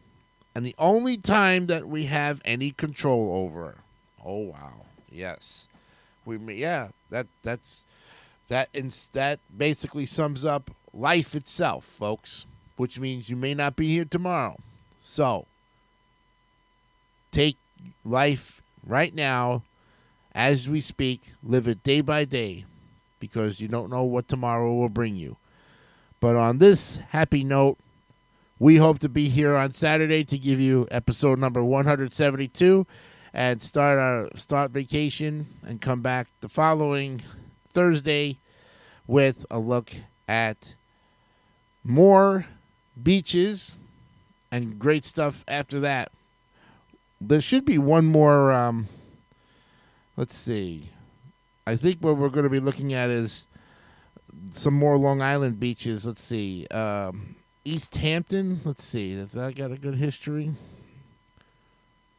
and 0.56 0.66
the 0.66 0.76
only 0.78 1.18
time 1.18 1.68
that 1.68 1.88
we 1.88 2.06
have 2.06 2.42
any 2.46 2.72
control 2.72 3.36
over. 3.36 3.76
Oh 4.24 4.40
wow, 4.40 4.86
yes, 5.12 5.68
we 6.26 6.38
yeah 6.56 6.90
that 7.10 7.28
that's 7.42 7.86
that 8.50 8.70
that 9.14 9.40
basically 9.56 10.06
sums 10.06 10.46
up 10.46 10.72
life 10.94 11.36
itself, 11.36 11.84
folks. 11.84 12.46
Which 12.76 13.00
means 13.00 13.30
you 13.30 13.36
may 13.36 13.54
not 13.54 13.76
be 13.76 13.90
here 13.90 14.06
tomorrow. 14.06 14.58
So 15.00 15.46
take 17.32 17.58
life 18.04 18.62
right 18.86 19.14
now, 19.14 19.64
as 20.34 20.68
we 20.68 20.82
speak, 20.82 21.34
live 21.44 21.68
it 21.68 21.84
day 21.84 22.02
by 22.02 22.26
day, 22.26 22.66
because 23.20 23.60
you 23.60 23.68
don't 23.68 23.92
know 23.92 24.04
what 24.04 24.28
tomorrow 24.28 24.74
will 24.74 24.90
bring 24.90 25.16
you. 25.16 25.38
But 26.20 26.36
on 26.36 26.58
this 26.58 27.02
happy 27.10 27.44
note, 27.44 27.78
we 28.64 28.78
hope 28.78 28.98
to 28.98 29.10
be 29.10 29.28
here 29.28 29.58
on 29.58 29.74
Saturday 29.74 30.24
to 30.24 30.38
give 30.38 30.58
you 30.58 30.88
episode 30.90 31.38
number 31.38 31.62
172 31.62 32.88
and 33.34 33.62
start 33.62 34.00
our 34.00 34.30
start 34.36 34.72
vacation 34.72 35.48
and 35.68 35.82
come 35.82 36.02
back 36.02 36.30
the 36.40 36.48
following 36.48 37.22
Thursday 37.68 38.38
with 39.06 39.46
a 39.52 39.60
look 39.60 39.92
at 40.30 40.76
more 41.84 42.48
beaches 43.04 43.76
and 44.50 44.80
great 44.80 45.04
stuff 45.04 45.44
after 45.46 45.82
that. 45.82 46.10
There 47.20 47.42
should 47.42 47.66
be 47.66 47.78
one 47.78 48.06
more 48.06 48.54
um, 48.54 48.88
let's 50.16 50.38
see. 50.38 50.88
I 51.68 51.76
think 51.76 51.98
what 52.00 52.16
we're 52.16 52.30
going 52.30 52.46
to 52.46 52.50
be 52.50 52.62
looking 52.62 52.94
at 52.94 53.10
is 53.10 53.46
some 54.52 54.74
more 54.74 54.98
Long 54.98 55.22
Island 55.22 55.60
beaches. 55.60 56.08
Let's 56.08 56.24
see. 56.24 56.66
Um, 56.68 57.36
East 57.66 57.96
Hampton. 57.96 58.62
Let's 58.64 58.84
see. 58.84 59.18
Has 59.18 59.34
that 59.34 59.56
got 59.56 59.72
a 59.72 59.78
good 59.78 59.96
history? 59.96 60.54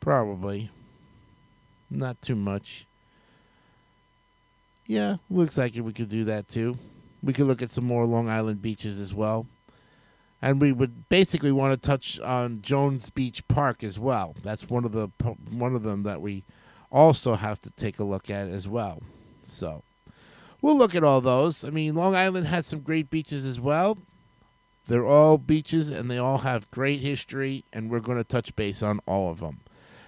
Probably. 0.00 0.70
Not 1.90 2.20
too 2.22 2.35
much. 2.35 2.87
Yeah, 4.87 5.16
looks 5.30 5.57
like 5.57 5.74
we 5.76 5.92
could 5.92 6.09
do 6.09 6.24
that 6.24 6.48
too. 6.48 6.78
We 7.22 7.33
could 7.33 7.46
look 7.46 7.62
at 7.62 7.70
some 7.70 7.85
more 7.85 8.04
Long 8.04 8.28
Island 8.28 8.61
beaches 8.61 9.00
as 9.00 9.14
well. 9.14 9.46
And 10.42 10.61
we 10.61 10.72
would 10.72 11.09
basically 11.09 11.52
want 11.52 11.72
to 11.72 11.88
touch 11.88 12.20
on 12.20 12.61
Jones 12.61 13.09
Beach 13.09 13.46
Park 13.48 13.83
as 13.83 13.98
well. 13.98 14.35
That's 14.42 14.68
one 14.68 14.85
of 14.85 14.92
the 14.92 15.09
one 15.50 15.74
of 15.74 15.83
them 15.83 16.02
that 16.02 16.20
we 16.20 16.44
also 16.92 17.35
have 17.35 17.61
to 17.62 17.70
take 17.70 17.98
a 17.98 18.04
look 18.04 18.28
at 18.28 18.48
as 18.48 18.68
well. 18.68 19.02
So, 19.42 19.83
we'll 20.61 20.76
look 20.76 20.94
at 20.94 21.02
all 21.02 21.22
those. 21.22 21.64
I 21.64 21.70
mean, 21.70 21.94
Long 21.94 22.14
Island 22.14 22.46
has 22.46 22.66
some 22.66 22.80
great 22.80 23.09
beaches 23.09 23.46
as 23.46 23.59
well. 23.59 23.96
They're 24.87 25.07
all 25.07 25.38
beaches 25.38 25.90
and 25.90 26.11
they 26.11 26.18
all 26.18 26.38
have 26.38 26.70
great 26.70 27.01
history, 27.01 27.64
and 27.73 27.90
we're 27.90 28.01
going 28.01 28.18
to 28.18 28.25
touch 28.25 28.55
base 28.55 28.83
on 28.83 29.01
all 29.07 29.31
of 29.31 29.40
them. 29.40 29.61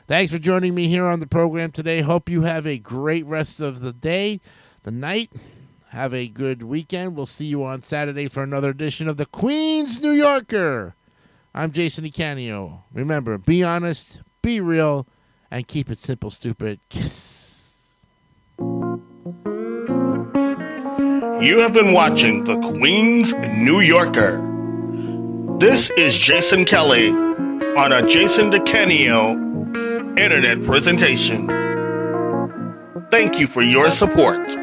Thanks 0.07 0.33
for 0.33 0.39
joining 0.39 0.75
me 0.75 0.87
here 0.89 1.07
on 1.07 1.21
the 1.21 1.27
program 1.27 1.73
today. 1.73 2.01
Hope 2.03 2.29
you 2.29 2.43
have 2.43 2.67
a 2.67 2.79
great 2.79 3.27
rest 3.27 3.61
of 3.61 3.81
the 3.81 3.93
day, 3.93 4.41
the 4.83 4.91
night. 4.91 5.33
Have 5.89 6.13
a 6.13 6.29
good 6.29 6.63
weekend. 6.63 7.17
We'll 7.17 7.27
see 7.27 7.47
you 7.47 7.65
on 7.65 7.83
Saturday 7.83 8.29
for 8.29 8.43
another 8.43 8.71
edition 8.71 9.09
of 9.09 9.17
the 9.17 9.27
Queen's 9.27 10.01
New 10.03 10.13
Yorker. 10.13 10.95
I'm 11.55 11.73
Jason 11.73 12.05
DeCanio. 12.05 12.83
Remember, 12.93 13.39
be 13.39 13.65
honest, 13.65 14.21
be 14.43 14.61
real, 14.61 15.07
and 15.51 15.67
keep 15.67 15.91
it 15.91 15.99
simple, 15.99 16.31
stupid. 16.31 16.81
Kiss. 16.89 17.75
You 21.41 21.61
have 21.61 21.73
been 21.73 21.93
watching 21.93 22.45
the 22.45 22.59
Queen's 22.59 23.33
New 23.35 23.81
Yorker. 23.81 24.56
This 25.59 25.89
is 25.97 26.19
Jason 26.19 26.67
Kelly 26.67 27.09
on 27.09 27.91
a 27.91 28.07
Jason 28.07 28.51
DeCanio 28.51 30.19
internet 30.19 30.63
presentation. 30.63 31.47
Thank 33.11 33.41
you 33.41 33.47
for 33.47 33.63
your 33.63 33.89
support. 33.89 34.55